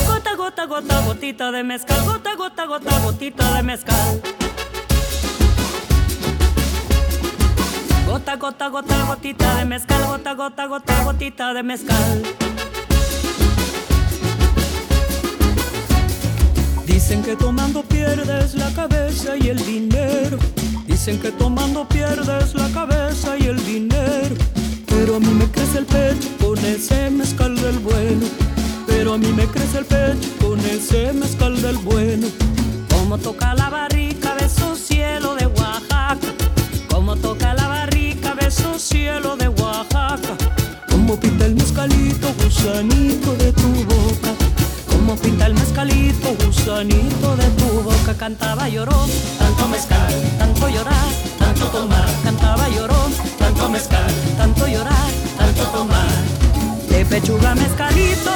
Gota, 0.05 0.35
gota, 0.35 0.65
gota, 0.65 1.01
gotita 1.01 1.51
de 1.51 1.64
mezcal, 1.64 2.05
gota, 2.05 2.35
gota, 2.35 2.65
gota, 2.65 2.99
gotita 2.99 3.55
de 3.55 3.64
mezcal. 3.64 4.47
Gota, 8.07 8.35
gota, 8.38 8.69
gota, 8.69 9.05
gotita 9.05 9.55
de 9.57 9.65
mezcal, 9.65 10.05
gota, 10.07 10.34
gota, 10.34 10.65
gota, 10.65 11.03
gotita 11.03 11.53
de 11.53 11.63
mezcal. 11.63 12.23
Dicen 16.85 17.21
que 17.21 17.35
tomando 17.35 17.84
pierdes 17.84 18.55
la 18.55 18.71
cabeza 18.73 19.38
y 19.38 19.49
el 19.49 19.63
dinero. 19.65 20.38
Dicen 20.88 21.19
que 21.19 21.31
tomando 21.31 21.88
pierdes 21.88 22.55
la 22.55 22.69
cabeza 22.69 23.38
y 23.38 23.47
el 23.47 23.63
dinero. 23.65 24.35
Pero 24.88 25.17
a 25.17 25.19
mí 25.19 25.29
me 25.29 25.45
crece 25.51 25.79
el 25.79 25.85
pecho 25.85 26.29
con 26.41 26.57
ese 26.65 27.09
mezcal 27.09 27.55
del 27.55 27.79
bueno. 27.79 28.25
Pero 28.88 29.13
a 29.13 29.17
mí 29.17 29.31
me 29.31 29.45
crece 29.45 29.79
el 29.79 29.85
pecho 29.85 30.29
con 30.41 30.59
ese 30.61 31.13
mezcal 31.13 31.61
del 31.61 31.77
bueno. 31.77 32.27
Como 32.89 33.17
toca 33.17 33.53
la 33.53 33.69
barrica, 33.69 34.34
beso 34.34 34.75
cielo 34.75 35.35
de 35.35 35.45
Oaxaca. 35.45 36.17
Como 36.89 37.15
toca 37.15 37.53
la 37.53 37.66
beso 38.48 38.80
cielo 38.80 39.36
de 39.36 39.49
Oaxaca. 39.49 40.34
Como 40.90 41.19
pinta 41.19 41.45
el 41.45 41.56
mezcalito, 41.56 42.28
gusanito 42.41 43.34
de 43.36 43.52
tu 43.52 43.69
boca. 43.91 44.32
Como 44.90 45.18
pinta 45.18 45.48
el 45.48 45.53
mezcalito, 45.53 46.30
gusanito 46.45 47.36
de 47.36 47.48
tu 47.60 47.69
boca. 47.88 48.14
Cantaba 48.18 48.69
lloró, 48.69 48.99
tanto 49.38 49.68
mezcal, 49.68 50.14
tanto 50.38 50.69
llorar, 50.69 51.10
tanto 51.38 51.65
tomar. 51.76 52.10
Cantaba 52.24 52.69
lloró, 52.69 53.02
tanto 53.38 53.68
mezcal, 53.69 54.11
tanto 54.38 54.65
llorar, 54.65 55.10
tanto 55.38 55.64
tomar. 55.78 56.18
De 56.90 57.06
pechuga 57.06 57.53
mezcalito, 57.53 58.34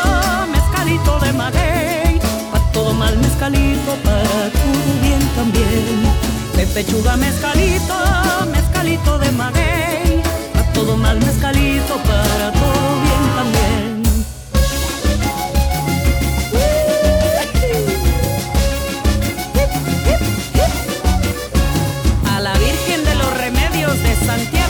mezcalito 0.56 1.20
de 1.24 1.32
maguey. 1.40 2.20
Pa' 2.52 2.72
todo 2.74 2.94
mal 2.94 3.16
mezcalito, 3.18 3.92
para 4.04 4.44
todo 4.60 4.92
bien 5.04 5.24
también. 5.38 6.04
De 6.58 6.68
pechuga 6.68 7.16
mezcalito, 7.16 7.96
mezcalito 8.52 8.61
de 8.84 9.32
maguey. 9.34 10.24
Pa' 10.54 10.74
todo 10.74 10.98
mal 10.98 11.20
mezcalito, 11.20 11.98
para 11.98 12.52
todo 12.52 13.02
bien 13.04 13.26
también. 13.36 14.04
A 22.26 22.40
la 22.40 22.54
Virgen 22.54 23.06
de 23.06 23.16
los 23.16 23.38
Remedios 23.38 24.02
de 24.02 24.16
Santiago 24.26 24.61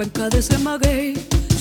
penca 0.00 0.30
de 0.30 0.38
ese 0.38 0.56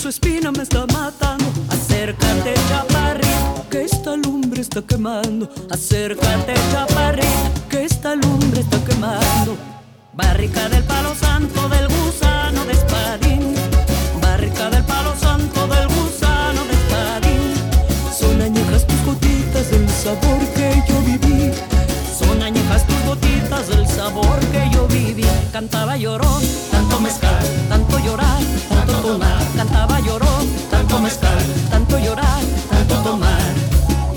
su 0.02 0.08
espina 0.08 0.50
me 0.54 0.64
está 0.64 0.86
matando. 0.88 1.44
Acércate, 1.68 2.54
chaparrito, 2.70 3.66
que 3.70 3.84
esta 3.84 4.16
lumbre 4.16 4.62
está 4.62 4.82
quemando. 4.82 5.50
Acércate, 5.70 6.54
chaparrito, 6.72 7.28
que 7.70 7.84
esta 7.84 8.16
lumbre 8.16 8.62
está 8.62 8.78
quemando. 8.86 9.58
Barrica 10.14 10.70
del 10.70 10.84
palo 10.84 11.14
santo 11.16 11.68
del 11.68 11.90
gusano 11.90 12.64
de 12.64 12.72
espadín. 12.72 13.56
Barrica 14.22 14.70
del 14.70 14.86
palo 14.86 15.14
santo 15.18 15.68
del 15.68 15.88
gusano 15.90 16.62
de 16.64 16.76
espadín. 16.80 17.54
Son 18.18 18.42
añejas 18.42 18.88
tus 18.88 19.02
gotitas 19.04 19.70
del 19.70 19.90
sabor 19.90 20.42
que 20.56 20.82
yo 20.88 21.02
viví. 21.02 21.52
Son 22.18 22.42
añejas 22.42 22.88
tus 22.88 23.02
gotitas 23.06 23.68
del 23.68 23.86
sabor 23.86 24.40
que 24.54 24.70
yo 24.74 24.88
viví. 24.88 25.26
Cantaba 25.52 25.98
llorón, 25.98 26.42
Cantaba 29.10 30.00
llorón, 30.02 30.48
tanto 30.70 31.00
mezcal, 31.00 31.40
tanto 31.72 31.98
llorar, 31.98 32.42
tanto 32.70 32.96
tomar. 32.98 33.54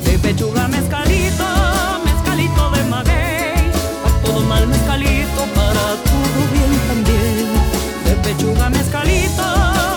De 0.05 0.19
pechuga 0.19 0.69
mezcalito, 0.69 1.45
mezcalito 2.05 2.71
de 2.73 2.85
maguey. 2.85 3.73
Pa' 4.05 4.23
todo 4.23 4.41
mal 4.43 4.67
mezcalito, 4.67 5.41
para 5.55 5.81
todo 6.05 6.41
bien 6.53 6.79
también. 6.89 7.49
De 8.05 8.15
pechuga 8.17 8.69
mezcalito, 8.69 9.45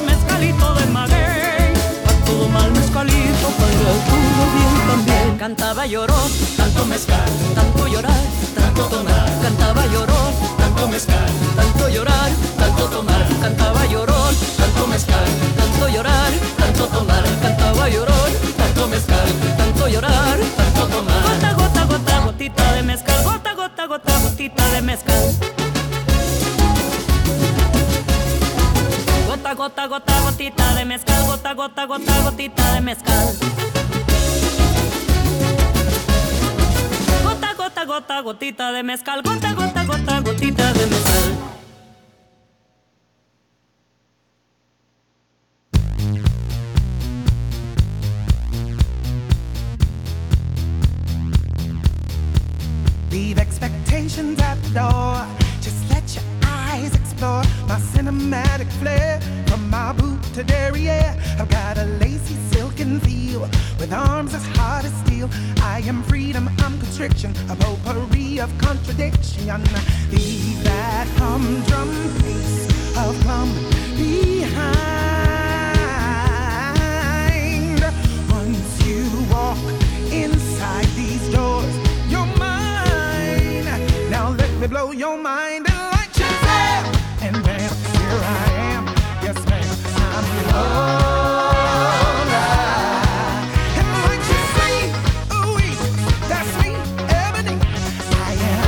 mezcalito 0.06 0.74
de 0.76 0.86
maguey. 0.86 1.74
Pa' 2.06 2.26
todo 2.26 2.48
mal 2.48 2.72
mezcalito, 2.72 3.48
para 3.60 3.92
todo 4.08 4.44
bien 4.56 4.88
también. 4.88 5.38
Cantaba 5.38 5.86
llorón, 5.88 6.32
tanto 6.56 6.86
mezcal, 6.86 7.30
tanto 16.76 16.88
tomar. 16.88 17.24
Cantaba 17.42 17.90
llorón, 17.90 18.32
tanto 18.58 18.88
mezcal, 18.88 19.28
tanto 19.58 19.88
llorar, 19.88 20.38
tanto 20.58 20.88
tomar. 20.88 21.24
Gota, 21.24 21.54
gota, 21.54 21.86
gota, 21.86 22.20
gotita 22.20 22.74
de 22.74 22.84
mezcal. 22.84 23.24
Gota, 23.24 23.54
gota, 23.54 23.86
gota, 23.88 24.20
gotita 24.20 24.70
de 24.72 24.82
mezcal. 24.82 25.34
Gota, 29.28 29.54
gota, 29.54 29.88
gota, 29.88 30.22
gotita 30.22 30.74
de 30.74 30.86
mezcal. 30.86 31.26
Gota, 31.26 31.54
gota, 31.54 31.86
gota, 31.86 32.22
gotita 32.22 32.74
de 32.74 32.82
mezcal. 32.82 33.34
Gota, 37.24 37.54
gota, 37.54 37.86
gota, 37.86 38.22
gotita 38.22 38.72
de 38.72 38.84
mezcal. 38.84 39.22
Gota, 39.24 39.54
gota, 39.54 39.84
gota, 39.84 40.20
gotita 40.22 40.74
de 40.74 40.86
mezcal. 40.88 41.55
Door. 54.76 55.26
Just 55.62 55.90
let 55.90 56.04
your 56.14 56.26
eyes 56.44 56.94
explore 56.94 57.44
my 57.66 57.80
cinematic 57.96 58.70
flair. 58.74 59.22
From 59.48 59.70
my 59.70 59.94
boot 59.94 60.22
to 60.34 60.44
derriere, 60.44 61.16
I've 61.40 61.50
got 61.50 61.78
a 61.78 61.86
lacy 62.04 62.36
silken 62.52 63.00
feel 63.00 63.48
with 63.80 63.94
arms 63.94 64.34
as 64.34 64.46
hard 64.58 64.84
as 64.84 64.94
steel. 65.06 65.30
I 65.62 65.80
am 65.88 66.04
freedom, 66.04 66.50
I'm 66.60 66.78
constriction, 66.78 67.34
a 67.50 67.56
potpourri 67.56 68.40
of 68.42 68.52
contradiction. 68.58 69.64
Leave 70.12 70.62
that 70.66 71.08
humdrum 71.20 71.92
pace 72.20 72.68
of 72.98 73.16
plum 73.24 73.50
behind. 73.96 74.76
Once 78.30 78.86
you 78.86 79.02
walk 79.32 79.58
inside 80.12 80.88
these 81.00 81.30
doors, 81.32 81.85
me 84.60 84.68
blow 84.68 84.92
your 84.92 85.18
mind 85.18 85.68
and 85.70 85.78
light 85.92 86.18
your 86.18 86.28
Shazam! 86.28 86.84
And 87.22 87.44
bam, 87.44 87.60
here 87.60 88.22
I 88.24 88.52
am. 88.74 88.86
Yes, 89.22 89.38
ma'am, 89.50 89.76
I'm 90.14 90.26
Lola. 90.52 92.34
And 93.80 93.88
ooh, 95.34 95.76
that's 96.30 96.52
me. 96.64 96.70
I 98.14 98.34
am 98.52 98.64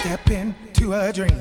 step 0.00 0.26
a 0.90 1.12
dream. 1.12 1.38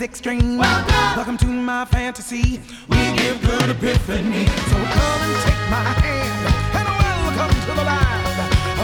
Extreme. 0.00 0.58
Welcome 0.58 1.36
to 1.38 1.46
my 1.46 1.84
fantasy. 1.84 2.60
We 2.88 2.96
give 3.16 3.40
good 3.42 3.70
epiphany. 3.70 4.46
So 4.46 4.76
come 4.76 5.20
and 5.22 5.36
take 5.44 5.70
my 5.70 5.82
hand 6.02 6.46
and 6.76 6.88
welcome 7.36 7.60
to 7.60 7.72
the 7.74 7.84
land 7.84 8.27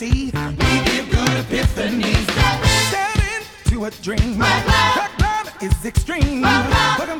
fantasy. 0.00 0.26
We 0.26 0.84
give 0.84 1.10
good 1.10 1.28
epiphanies. 1.44 2.26
Step 2.88 3.18
into 3.66 3.84
a 3.84 3.90
dream. 4.02 4.36
Glamour 4.38 5.52
is 5.60 5.84
extreme. 5.84 6.42
Welcome 6.42 7.19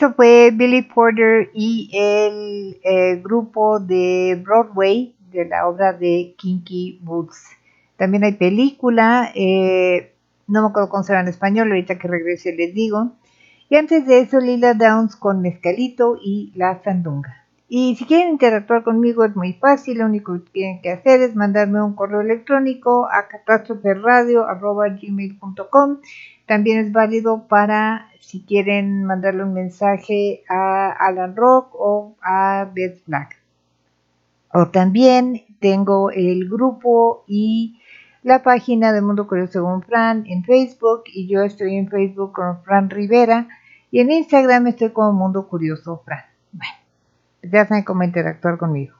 Eso 0.00 0.14
fue 0.14 0.50
Billy 0.50 0.80
Porter 0.80 1.50
y 1.52 1.90
el 2.82 3.20
grupo 3.20 3.80
de 3.80 4.40
Broadway 4.42 5.14
de 5.30 5.44
la 5.44 5.68
obra 5.68 5.92
de 5.92 6.34
Kinky 6.38 7.00
Boots. 7.02 7.44
También 7.98 8.24
hay 8.24 8.32
película, 8.32 9.30
eh, 9.34 10.14
no 10.46 10.62
me 10.62 10.68
acuerdo 10.68 10.88
cómo 10.88 11.02
se 11.02 11.12
en 11.12 11.28
español, 11.28 11.68
ahorita 11.68 11.98
que 11.98 12.08
regrese 12.08 12.56
les 12.56 12.72
digo. 12.72 13.12
Y 13.68 13.76
antes 13.76 14.06
de 14.06 14.20
eso, 14.20 14.40
Lila 14.40 14.72
Downs 14.72 15.16
con 15.16 15.42
Mezcalito 15.42 16.16
y 16.18 16.50
La 16.54 16.82
Sandunga. 16.82 17.44
Y 17.68 17.94
si 17.96 18.06
quieren 18.06 18.30
interactuar 18.30 18.82
conmigo 18.82 19.26
es 19.26 19.36
muy 19.36 19.52
fácil, 19.52 19.98
lo 19.98 20.06
único 20.06 20.32
que 20.32 20.50
tienen 20.50 20.80
que 20.80 20.92
hacer 20.92 21.20
es 21.20 21.36
mandarme 21.36 21.82
un 21.82 21.94
correo 21.94 22.22
electrónico 22.22 23.06
a 23.06 23.28
catástroferadio.gmail.com 23.28 25.98
También 26.50 26.80
es 26.84 26.90
válido 26.90 27.46
para 27.46 28.08
si 28.18 28.42
quieren 28.42 29.04
mandarle 29.04 29.44
un 29.44 29.54
mensaje 29.54 30.42
a 30.48 30.90
Alan 30.90 31.36
Rock 31.36 31.76
o 31.78 32.16
a 32.20 32.68
Beth 32.74 33.04
Black. 33.06 33.40
O 34.52 34.66
también 34.66 35.44
tengo 35.60 36.10
el 36.10 36.48
grupo 36.48 37.22
y 37.28 37.80
la 38.24 38.42
página 38.42 38.92
de 38.92 39.00
Mundo 39.00 39.28
Curioso 39.28 39.52
según 39.52 39.84
Fran 39.84 40.24
en 40.26 40.42
Facebook 40.42 41.04
y 41.06 41.28
yo 41.28 41.42
estoy 41.42 41.76
en 41.76 41.88
Facebook 41.88 42.32
con 42.32 42.64
Fran 42.64 42.90
Rivera 42.90 43.46
y 43.92 44.00
en 44.00 44.10
Instagram 44.10 44.66
estoy 44.66 44.90
como 44.90 45.12
Mundo 45.12 45.46
Curioso 45.46 46.02
Fran. 46.04 46.24
Bueno, 46.50 46.74
ya 47.44 47.64
saben 47.64 47.84
cómo 47.84 48.02
interactuar 48.02 48.58
conmigo. 48.58 48.96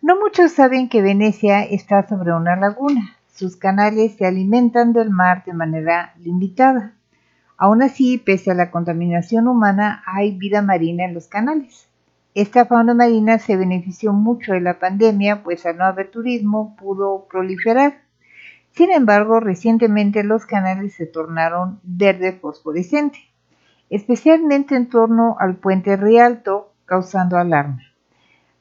No 0.00 0.18
muchos 0.18 0.52
saben 0.52 0.88
que 0.88 1.02
Venecia 1.02 1.64
está 1.64 2.08
sobre 2.08 2.32
una 2.32 2.56
laguna. 2.56 3.14
Sus 3.34 3.56
canales 3.56 4.14
se 4.14 4.26
alimentan 4.26 4.92
del 4.92 5.10
mar 5.10 5.42
de 5.44 5.54
manera 5.54 6.14
limitada. 6.20 6.94
Aún 7.56 7.82
así, 7.82 8.16
pese 8.16 8.52
a 8.52 8.54
la 8.54 8.70
contaminación 8.70 9.48
humana, 9.48 10.04
hay 10.06 10.38
vida 10.38 10.62
marina 10.62 11.04
en 11.04 11.14
los 11.14 11.26
canales. 11.26 11.88
Esta 12.34 12.64
fauna 12.64 12.94
marina 12.94 13.40
se 13.40 13.56
benefició 13.56 14.12
mucho 14.12 14.52
de 14.52 14.60
la 14.60 14.78
pandemia, 14.78 15.42
pues 15.42 15.66
al 15.66 15.78
no 15.78 15.84
haber 15.84 16.12
turismo 16.12 16.76
pudo 16.76 17.26
proliferar. 17.28 18.02
Sin 18.70 18.92
embargo, 18.92 19.40
recientemente 19.40 20.22
los 20.22 20.46
canales 20.46 20.94
se 20.94 21.06
tornaron 21.06 21.80
verde 21.82 22.34
fosforescente, 22.34 23.18
especialmente 23.90 24.76
en 24.76 24.88
torno 24.88 25.36
al 25.40 25.56
puente 25.56 25.96
Rialto, 25.96 26.72
causando 26.86 27.36
alarma. 27.36 27.82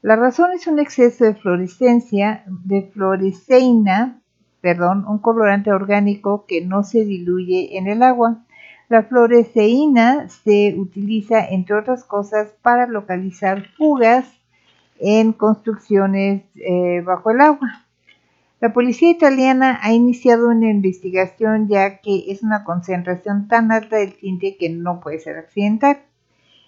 La 0.01 0.15
razón 0.15 0.51
es 0.53 0.65
un 0.65 0.79
exceso 0.79 1.25
de 1.25 1.35
fluorescencia, 1.35 2.43
de 2.47 2.89
fluoresceína, 2.91 4.19
perdón, 4.63 5.05
un 5.09 5.17
colorante 5.17 5.73
orgánico 5.73 6.45
que 6.47 6.61
no 6.61 6.83
se 6.83 7.03
diluye 7.03 7.77
en 7.77 7.87
el 7.87 8.01
agua. 8.01 8.45
La 8.87 9.03
fluoresceína 9.03 10.29
se 10.29 10.75
utiliza, 10.77 11.45
entre 11.45 11.75
otras 11.75 12.05
cosas, 12.05 12.53
para 12.61 12.87
localizar 12.87 13.67
fugas 13.77 14.25
en 14.99 15.33
construcciones 15.33 16.43
eh, 16.55 17.01
bajo 17.05 17.31
el 17.31 17.41
agua. 17.41 17.85
La 18.61 18.71
policía 18.71 19.09
italiana 19.09 19.81
ha 19.83 19.91
iniciado 19.91 20.47
una 20.47 20.69
investigación 20.69 21.67
ya 21.67 21.99
que 21.99 22.31
es 22.31 22.41
una 22.41 22.63
concentración 22.63 23.49
tan 23.49 23.69
alta 23.69 23.97
del 23.97 24.15
tinte 24.15 24.55
que 24.55 24.69
no 24.69 25.01
puede 25.01 25.19
ser 25.19 25.35
accidental. 25.35 25.99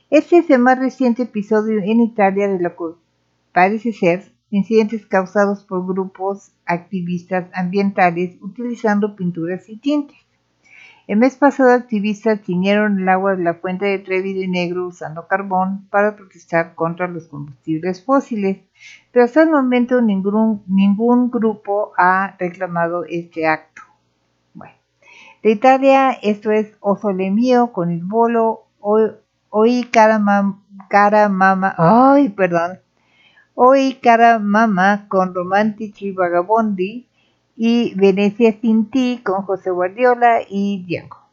Este 0.10 0.40
es 0.40 0.50
el 0.50 0.60
más 0.60 0.78
reciente 0.80 1.24
episodio 1.24 1.80
en 1.82 2.02
Italia 2.02 2.50
de 2.50 2.60
lo 2.60 2.76
que 2.76 3.00
parece 3.54 3.94
ser 3.94 4.35
incidentes 4.56 5.06
causados 5.06 5.64
por 5.64 5.86
grupos 5.86 6.52
activistas 6.66 7.48
ambientales 7.54 8.38
utilizando 8.42 9.16
pinturas 9.16 9.68
y 9.70 9.78
tintes. 9.78 10.18
El 11.08 11.18
mes 11.18 11.36
pasado 11.36 11.72
activistas 11.72 12.42
tiñeron 12.42 13.00
el 13.00 13.10
agua 13.10 13.36
de 13.36 13.44
la 13.44 13.56
fuente 13.56 13.86
de 13.86 14.00
Trevi 14.00 14.34
de 14.34 14.48
negro 14.48 14.88
usando 14.88 15.28
carbón 15.28 15.88
para 15.92 16.16
protestar 16.16 16.74
contra 16.74 17.08
los 17.08 17.28
combustibles 17.28 18.04
fósiles, 18.04 18.60
pero 19.12 19.26
hasta 19.26 19.44
el 19.44 19.52
momento 19.52 20.02
ningún, 20.02 20.64
ningún 20.68 21.30
grupo 21.30 21.92
ha 21.98 22.36
reclamado 22.40 23.04
este 23.06 23.46
acto. 23.46 23.84
Bueno, 24.54 24.74
de 25.44 25.52
Italia 25.52 26.12
esto 26.12 26.50
es 26.52 26.76
O 26.80 26.96
Sole 26.96 27.30
Mio 27.30 27.72
con 27.72 27.92
il 27.92 28.04
volo, 28.04 28.62
Hoy 29.58 29.86
cara, 29.86 30.20
mam, 30.20 30.64
cara 30.90 31.30
mama, 31.30 31.74
ay, 31.78 32.30
perdón, 32.30 32.80
Hoy 33.58 34.00
cara 34.02 34.38
mama 34.38 35.08
con 35.08 35.34
Romantici 35.34 36.12
Vagabondi 36.12 37.08
y 37.56 37.96
Venecia 37.96 38.52
sin 38.60 38.90
ti 38.90 39.22
con 39.24 39.44
José 39.44 39.70
Guardiola 39.70 40.42
y 40.46 40.84
Diego. 40.84 41.25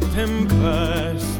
Dopo 0.00 0.20
una 0.20 1.33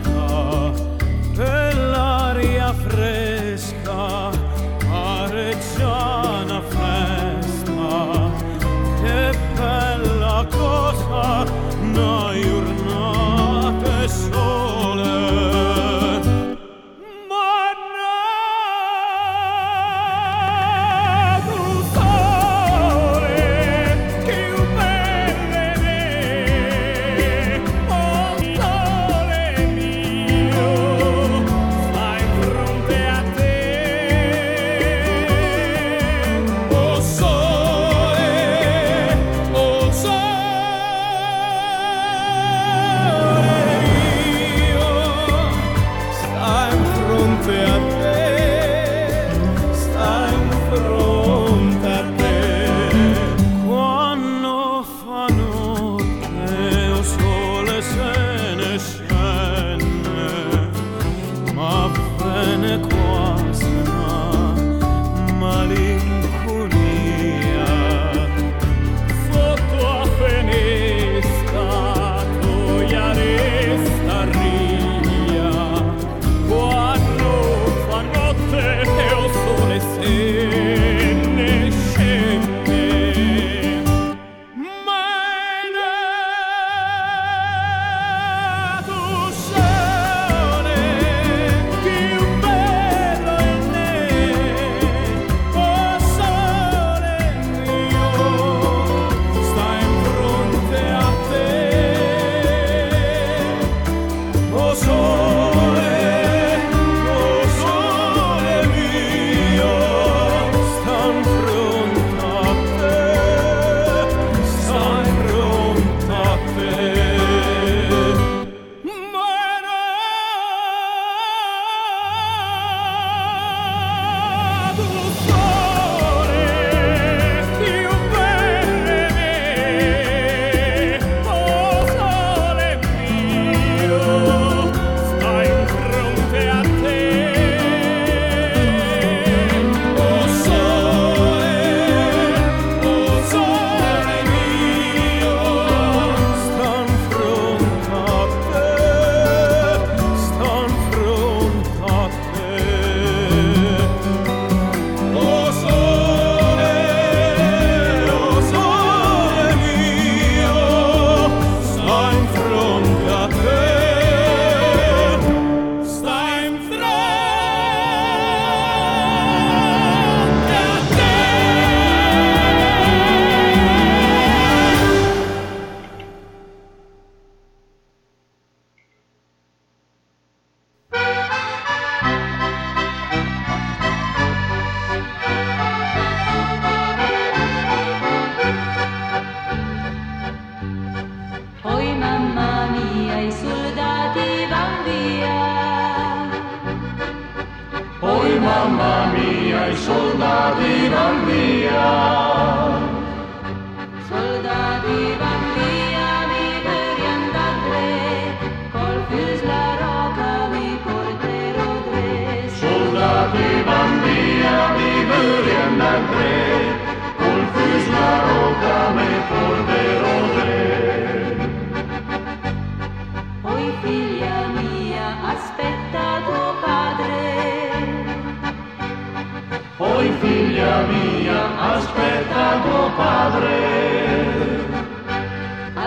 aspetta 231.77 232.45
tuo 232.65 232.91
padre. 232.97 233.57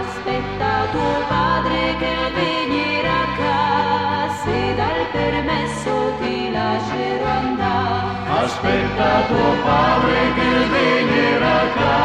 Aspetta 0.02 0.72
tuo 0.92 1.14
padre 1.28 1.80
che 2.02 2.16
venirà 2.40 3.20
a 3.24 3.32
casa 3.42 4.50
e 4.52 4.76
dal 4.80 5.04
permesso 5.18 5.94
ti 6.20 6.52
lascerò 6.52 7.30
andare. 7.44 8.44
Aspetta 8.44 9.10
tuo 9.30 9.50
padre 9.64 10.18
che 10.38 10.52
venirà 10.76 11.58
qua, 11.76 12.02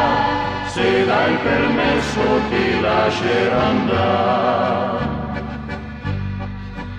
se 0.67 1.05
dai 1.05 1.35
permesso 1.47 2.23
ti 2.49 2.81
lascerà 2.81 3.61
andare. 3.73 5.11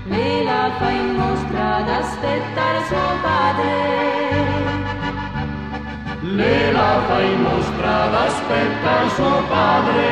Lei 0.04 0.44
la 0.44 0.70
fa 0.78 0.90
in 0.90 1.08
mostra 1.14 1.76
ad 1.76 1.88
aspettare 1.88 2.78
suo 2.88 3.08
padre. 3.22 4.13
Lei 6.36 6.72
la 6.72 7.00
fa 7.06 7.20
in 7.20 7.42
mostra 7.42 8.02
ad 8.04 8.14
aspettare 8.14 9.08
suo 9.10 9.42
padre. 9.48 10.02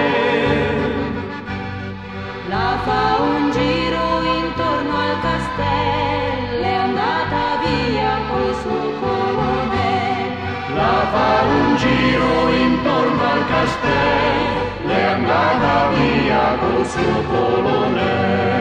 La 2.48 2.78
fa 2.84 3.20
un 3.20 3.50
giro 3.50 4.22
intorno 4.22 4.94
al 4.98 5.16
castello, 5.20 6.62
è 6.62 6.74
andata 6.74 7.58
via 7.64 8.12
col 8.28 8.54
suo 8.62 8.84
colonnello. 9.00 10.76
La 10.76 11.06
fa 11.10 11.42
un 11.42 11.76
giro 11.76 12.52
intorno 12.52 13.22
al 13.34 13.44
castello, 13.54 14.92
è 14.92 15.02
andata 15.02 15.88
via 15.96 16.56
col 16.60 16.86
suo 16.86 17.22
colonnello. 17.32 18.51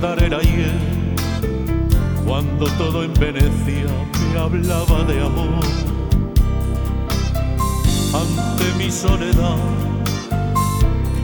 Recordar 0.00 0.22
el 0.22 0.34
ayer 0.34 0.72
cuando 2.24 2.66
todo 2.78 3.02
en 3.04 3.12
Venecia 3.14 3.86
me 4.32 4.40
hablaba 4.40 5.04
de 5.04 5.20
amor. 5.20 5.64
Ante 8.14 8.64
mi 8.78 8.90
soledad, 8.90 9.58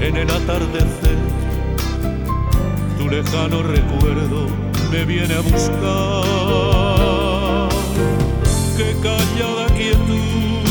en 0.01 0.17
el 0.17 0.31
atardecer, 0.31 1.19
tu 2.99 3.09
lejano 3.09 3.63
recuerdo 3.63 4.47
me 4.91 5.05
viene 5.05 5.35
a 5.35 5.41
buscar. 5.41 6.25
Qué 8.77 8.95
callada 9.03 9.67
quietud, 9.75 10.65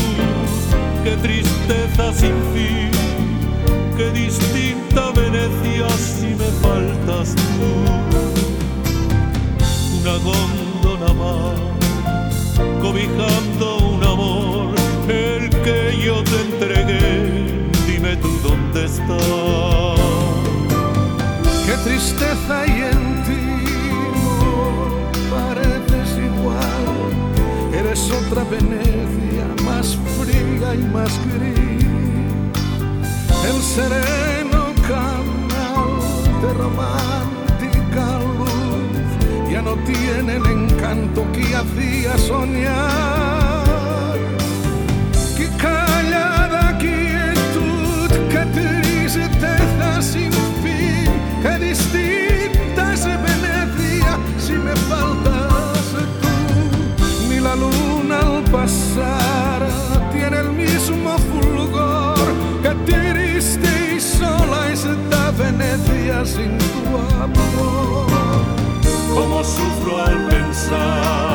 qué 1.02 1.16
tristeza 1.16 2.12
sin 2.12 2.34
fin 2.54 3.05
qué 3.96 4.10
distinta 4.10 5.10
Venecia 5.12 5.88
si 5.96 6.26
me 6.34 6.50
faltas 6.62 7.34
tú. 7.34 7.68
Una 10.00 10.16
góndola 10.18 11.12
más, 11.14 11.58
cobijando 12.82 13.78
un 13.78 14.04
amor, 14.04 14.74
el 15.08 15.48
que 15.64 15.98
yo 16.04 16.22
te 16.24 16.40
entregué, 16.42 17.68
dime 17.86 18.16
tú 18.16 18.28
dónde 18.42 18.84
estás. 18.84 20.00
Qué 21.66 21.76
tristeza 21.84 22.60
hay 22.60 22.82
en 22.92 23.24
ti, 23.24 23.46
no 24.14 25.34
pareces 25.34 26.18
igual. 26.30 27.12
Eres 27.72 28.10
otra 28.10 28.44
Venecia, 28.44 29.46
más 29.64 29.96
fría 30.18 30.74
y 30.74 30.84
más 30.92 31.12
gris. 31.34 31.75
El 33.48 33.62
sereno 33.62 34.74
canal 34.88 36.00
de 36.42 36.50
romántica 36.54 38.04
luz 38.38 39.50
ya 39.50 39.60
no 39.62 39.74
tiene 39.84 40.36
el 40.36 40.46
encanto 40.46 41.24
que 41.32 41.54
hacía 41.54 42.16
soñar. 42.18 44.16
Qué 45.36 45.48
callada 45.58 46.76
quietud, 46.78 48.08
qué 48.30 48.42
tristeza 48.58 50.02
sin 50.02 50.32
fin, 50.62 51.10
qué 51.42 51.58
distinta 51.68 52.94
es 52.94 53.04
Venecia 53.04 54.18
si 54.38 54.54
me 54.54 54.74
faltas 54.90 55.94
tú. 56.20 56.34
Ni 57.28 57.38
la 57.38 57.54
luna 57.54 58.18
al 58.18 58.42
pasar 58.50 59.55
Sin 66.06 66.56
tu 66.58 66.96
amor. 67.20 68.06
Cómo 69.12 69.42
sufro 69.42 70.04
al 70.04 70.28
pensar 70.28 71.25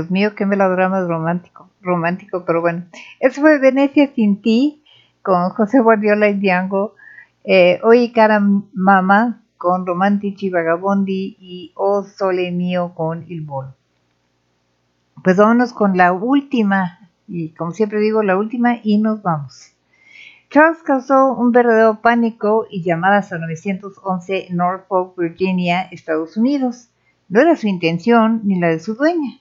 Dios 0.00 0.10
mío, 0.10 0.34
qué 0.34 0.46
melodrama 0.46 1.02
romántico, 1.02 1.68
romántico, 1.82 2.44
pero 2.46 2.62
bueno. 2.62 2.86
Eso 3.18 3.42
fue 3.42 3.58
Venecia 3.58 4.10
sin 4.14 4.40
ti, 4.40 4.82
con 5.20 5.50
José 5.50 5.80
Guardiola 5.80 6.30
y 6.30 6.38
Diango. 6.38 6.94
Eh, 7.44 7.80
Oye 7.82 8.10
cara 8.12 8.40
mamá, 8.72 9.42
con 9.58 9.84
Romantici 9.86 10.48
Vagabondi 10.48 11.36
y 11.38 11.72
O 11.74 12.02
Sole 12.02 12.50
Mío 12.50 12.94
con 12.94 13.26
Il 13.28 13.42
Volo. 13.42 13.74
Pues 15.22 15.36
vámonos 15.36 15.74
con 15.74 15.98
la 15.98 16.12
última, 16.12 17.10
y 17.28 17.50
como 17.50 17.72
siempre 17.72 18.00
digo, 18.00 18.22
la 18.22 18.38
última, 18.38 18.78
y 18.82 18.96
nos 18.96 19.22
vamos. 19.22 19.74
Charles 20.48 20.82
causó 20.82 21.34
un 21.34 21.52
verdadero 21.52 22.00
pánico 22.00 22.66
y 22.70 22.82
llamadas 22.82 23.34
a 23.34 23.38
911 23.38 24.48
Norfolk, 24.52 25.14
Virginia, 25.18 25.82
Estados 25.90 26.38
Unidos. 26.38 26.88
No 27.28 27.42
era 27.42 27.54
su 27.54 27.68
intención 27.68 28.40
ni 28.44 28.58
la 28.58 28.68
de 28.68 28.80
su 28.80 28.94
dueña. 28.94 29.39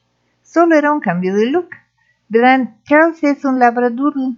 Solo 0.52 0.76
era 0.76 0.92
un 0.92 1.00
cambio 1.00 1.36
de 1.36 1.46
look. 1.46 1.70
Verán, 2.28 2.78
Charles 2.84 3.24
es 3.24 3.46
un 3.46 3.60
labradoodle. 3.60 4.36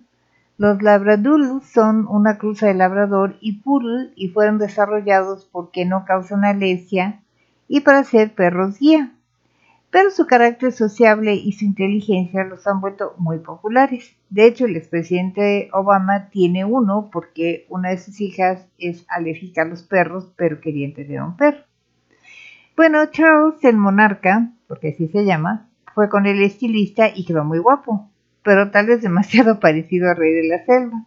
Los 0.58 0.82
labradoodles 0.82 1.64
son 1.64 2.06
una 2.06 2.38
cruza 2.38 2.68
de 2.68 2.74
labrador 2.74 3.38
y 3.40 3.62
poodle 3.62 4.12
y 4.18 4.28
fueron 4.28 4.58
desarrollados 4.58 5.48
porque 5.50 5.86
no 5.86 6.04
causan 6.04 6.44
alergia 6.44 7.22
y 7.70 7.80
para 7.80 8.04
ser 8.04 8.36
perros 8.36 8.78
guía. 8.78 9.14
Pero 9.90 10.10
su 10.10 10.28
carácter 10.28 10.74
sociable 10.74 11.36
y 11.36 11.54
su 11.54 11.64
inteligencia 11.64 12.44
los 12.44 12.68
han 12.68 12.82
vuelto 12.82 13.14
muy 13.18 13.40
populares. 13.40 14.14
De 14.30 14.48
hecho, 14.48 14.66
el 14.66 14.76
expresidente 14.76 15.70
Obama 15.72 16.28
tiene 16.28 16.66
uno 16.66 17.10
porque 17.10 17.66
una 17.70 17.92
de 17.92 17.98
sus 17.98 18.20
hijas 18.20 18.68
es 18.78 19.06
alérgica 19.08 19.62
a 19.62 19.66
los 19.66 19.84
perros, 19.84 20.30
pero 20.36 20.60
quería 20.60 20.94
tener 20.94 21.22
un 21.22 21.38
perro. 21.38 21.64
Bueno, 22.76 23.06
Charles, 23.06 23.64
el 23.64 23.78
monarca, 23.78 24.52
porque 24.68 24.90
así 24.90 25.08
se 25.08 25.24
llama, 25.24 25.71
fue 25.94 26.10
con 26.10 26.26
el 26.26 26.42
estilista 26.42 27.10
y 27.14 27.26
quedó 27.26 27.44
muy 27.44 27.60
guapo, 27.60 28.10
pero 28.44 28.72
tal 28.72 28.88
vez 28.88 29.02
demasiado 29.02 29.60
parecido 29.62 30.10
al 30.10 30.18
rey 30.18 30.34
de 30.34 30.48
la 30.48 30.66
selva. 30.66 31.06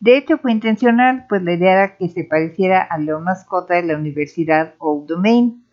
De 0.00 0.16
hecho, 0.16 0.38
fue 0.38 0.52
intencional, 0.52 1.24
pues 1.28 1.42
la 1.42 1.54
idea 1.54 1.72
era 1.72 1.96
que 1.96 2.08
se 2.08 2.24
pareciera 2.24 2.82
al 2.82 3.06
león 3.06 3.24
mascota 3.24 3.74
de 3.74 3.84
la 3.84 3.96
Universidad 3.96 4.74
Old 4.78 5.06
Domain. 5.08 5.64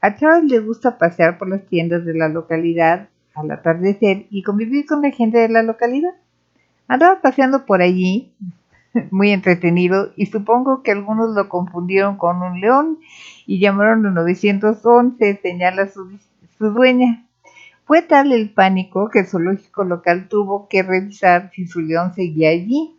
A 0.00 0.16
Charles 0.16 0.50
le 0.50 0.60
gusta 0.60 0.98
pasear 0.98 1.36
por 1.36 1.48
las 1.48 1.66
tiendas 1.66 2.04
de 2.04 2.14
la 2.14 2.28
localidad 2.28 3.08
al 3.34 3.50
atardecer 3.50 4.26
y 4.30 4.42
convivir 4.42 4.86
con 4.86 5.02
la 5.02 5.10
gente 5.10 5.38
de 5.38 5.50
la 5.50 5.62
localidad. 5.62 6.14
Andaba 6.88 7.20
paseando 7.20 7.66
por 7.66 7.82
allí, 7.82 8.32
muy 9.10 9.30
entretenido, 9.30 10.12
y 10.16 10.26
supongo 10.26 10.82
que 10.82 10.92
algunos 10.92 11.34
lo 11.34 11.48
confundieron 11.48 12.16
con 12.16 12.40
un 12.42 12.60
león 12.60 12.98
y 13.46 13.58
llamaron 13.58 14.06
al 14.06 14.14
911, 14.14 15.40
señala 15.42 15.88
su, 15.88 16.18
su 16.56 16.70
dueña. 16.70 17.25
Fue 17.86 18.02
tal 18.02 18.32
el 18.32 18.50
pánico 18.50 19.10
que 19.10 19.20
el 19.20 19.26
zoológico 19.28 19.84
local 19.84 20.26
tuvo 20.28 20.68
que 20.68 20.82
revisar 20.82 21.52
si 21.54 21.68
su 21.68 21.80
león 21.80 22.12
seguía 22.14 22.50
allí. 22.50 22.98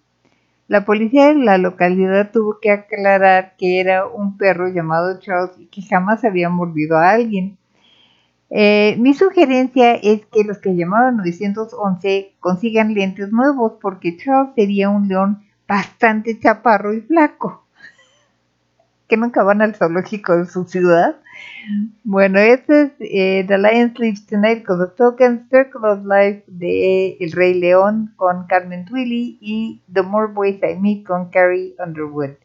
La 0.70 0.86
policía 0.86 1.28
de 1.28 1.36
la 1.36 1.58
localidad 1.58 2.32
tuvo 2.32 2.60
que 2.62 2.72
aclarar 2.72 3.56
que 3.58 3.82
era 3.82 4.08
un 4.08 4.38
perro 4.38 4.70
llamado 4.70 5.20
Charles 5.20 5.60
y 5.60 5.66
que 5.66 5.82
jamás 5.82 6.24
había 6.24 6.48
mordido 6.48 6.98
a 6.98 7.12
alguien. 7.12 7.58
Eh, 8.50 8.96
mi 8.98 9.14
sugerencia 9.14 9.94
es 9.96 10.26
que 10.28 10.46
los 10.46 10.60
que 10.60 10.74
llamaron 10.74 11.18
911 11.18 12.36
consigan 12.40 12.94
lentes 12.94 13.30
nuevos 13.34 13.74
porque 13.82 14.16
Charles 14.16 14.56
sería 14.56 14.90
un 14.90 15.10
león 15.10 15.44
bastante 15.68 16.40
chaparro 16.40 16.94
y 16.94 17.02
flaco. 17.02 17.66
Que 19.10 19.18
nunca 19.18 19.44
van 19.44 19.62
al 19.62 19.76
zoológico 19.76 20.38
de 20.38 20.46
su 20.46 20.64
ciudad. 20.64 21.18
Bueno, 22.04 22.40
este 22.40 22.84
es 22.84 22.92
eh, 23.00 23.46
The 23.48 23.58
Lion 23.58 23.94
Sleeps 23.96 24.26
Tonight 24.26 24.66
con 24.66 24.80
The 24.80 24.96
Token 24.96 25.48
Circle 25.50 25.82
of 25.84 26.06
Life 26.06 26.44
de 26.48 27.18
El 27.20 27.32
Rey 27.34 27.54
León 27.54 28.14
con 28.16 28.48
Carmen 28.48 28.86
Twilly 28.86 29.38
y 29.42 29.82
The 29.92 30.02
More 30.04 30.32
Boys 30.32 30.58
I 30.64 30.80
Meet 30.80 31.06
con 31.06 31.30
Carrie 31.30 31.76
Underwood. 31.80 32.36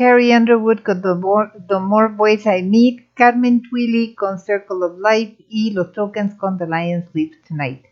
Carrie 0.00 0.34
Underwood 0.34 0.80
con 0.82 1.02
The 1.02 1.14
More, 1.14 1.50
The 1.68 1.78
More 1.78 2.08
Boys 2.08 2.46
I 2.46 2.62
Meet, 2.62 3.12
Carmen 3.12 3.60
Twilly 3.60 4.14
con 4.14 4.38
Circle 4.38 4.78
of 4.82 4.98
Life 4.98 5.44
y 5.50 5.72
los 5.72 5.92
Tokens 5.92 6.34
con 6.36 6.56
The 6.56 6.64
Lion 6.64 7.04
Sleeps 7.12 7.42
Tonight. 7.46 7.84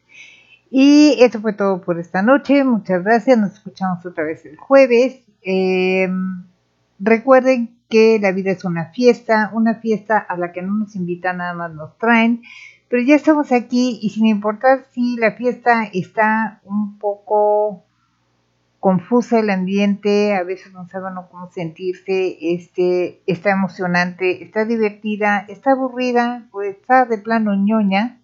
Y 0.70 1.18
eso 1.20 1.38
fue 1.42 1.52
todo 1.52 1.82
por 1.82 2.00
esta 2.00 2.22
noche. 2.22 2.64
Muchas 2.64 3.04
gracias. 3.04 3.36
Nos 3.36 3.52
escuchamos 3.52 4.06
otra 4.06 4.24
vez 4.24 4.42
el 4.46 4.56
jueves. 4.56 5.20
Eh, 5.42 6.08
recuerden 6.98 7.76
que 7.90 8.18
la 8.18 8.32
vida 8.32 8.52
es 8.52 8.64
una 8.64 8.86
fiesta, 8.86 9.50
una 9.52 9.74
fiesta 9.74 10.16
a 10.16 10.38
la 10.38 10.52
que 10.52 10.62
no 10.62 10.78
nos 10.78 10.96
invitan, 10.96 11.36
nada 11.36 11.52
más 11.52 11.74
nos 11.74 11.98
traen. 11.98 12.40
Pero 12.88 13.02
ya 13.02 13.16
estamos 13.16 13.52
aquí 13.52 13.98
y 14.00 14.08
sin 14.08 14.24
importar 14.24 14.86
si 14.92 15.16
la 15.18 15.32
fiesta 15.32 15.84
está 15.92 16.62
un 16.64 16.98
poco 16.98 17.84
confusa 18.80 19.40
el 19.40 19.50
ambiente, 19.50 20.34
a 20.34 20.44
veces 20.44 20.72
no 20.72 20.88
saben 20.88 21.14
cómo 21.30 21.50
sentirse, 21.50 22.38
este, 22.40 23.20
está 23.26 23.50
emocionante, 23.50 24.42
está 24.42 24.64
divertida, 24.64 25.44
está 25.48 25.72
aburrida, 25.72 26.46
pues 26.52 26.76
está 26.76 27.04
de 27.04 27.18
plano 27.18 27.54
ñoña. 27.54 28.20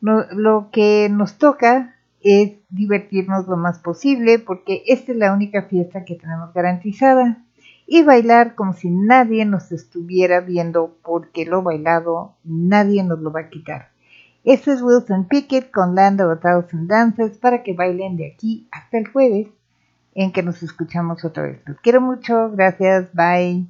Lo 0.00 0.70
que 0.72 1.08
nos 1.10 1.38
toca 1.38 1.94
es 2.20 2.52
divertirnos 2.70 3.46
lo 3.48 3.56
más 3.56 3.78
posible 3.78 4.38
porque 4.38 4.82
esta 4.86 5.12
es 5.12 5.18
la 5.18 5.32
única 5.32 5.62
fiesta 5.62 6.04
que 6.04 6.16
tenemos 6.16 6.52
garantizada 6.52 7.44
y 7.86 8.02
bailar 8.02 8.54
como 8.54 8.72
si 8.72 8.90
nadie 8.90 9.44
nos 9.44 9.72
estuviera 9.72 10.40
viendo 10.40 10.96
porque 11.02 11.44
lo 11.44 11.62
bailado 11.62 12.34
nadie 12.44 13.02
nos 13.04 13.20
lo 13.20 13.32
va 13.32 13.40
a 13.40 13.48
quitar. 13.48 13.90
Esto 14.44 14.72
es 14.72 14.82
Wilson 14.82 15.28
Pickett 15.28 15.70
con 15.70 15.94
Land 15.94 16.20
of 16.20 16.32
a 16.32 16.40
Thousand 16.40 16.88
Dances 16.88 17.38
para 17.38 17.62
que 17.62 17.74
bailen 17.74 18.16
de 18.16 18.32
aquí 18.32 18.66
hasta 18.72 18.98
el 18.98 19.06
jueves 19.06 19.48
en 20.14 20.32
que 20.32 20.42
nos 20.42 20.62
escuchamos 20.62 21.24
otra 21.24 21.44
vez. 21.44 21.60
Los 21.66 21.78
quiero 21.80 22.00
mucho, 22.00 22.50
gracias, 22.50 23.08
bye. 23.12 23.64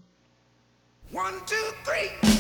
One, 1.12 1.38
two, 1.46 1.56
three. 1.84 2.32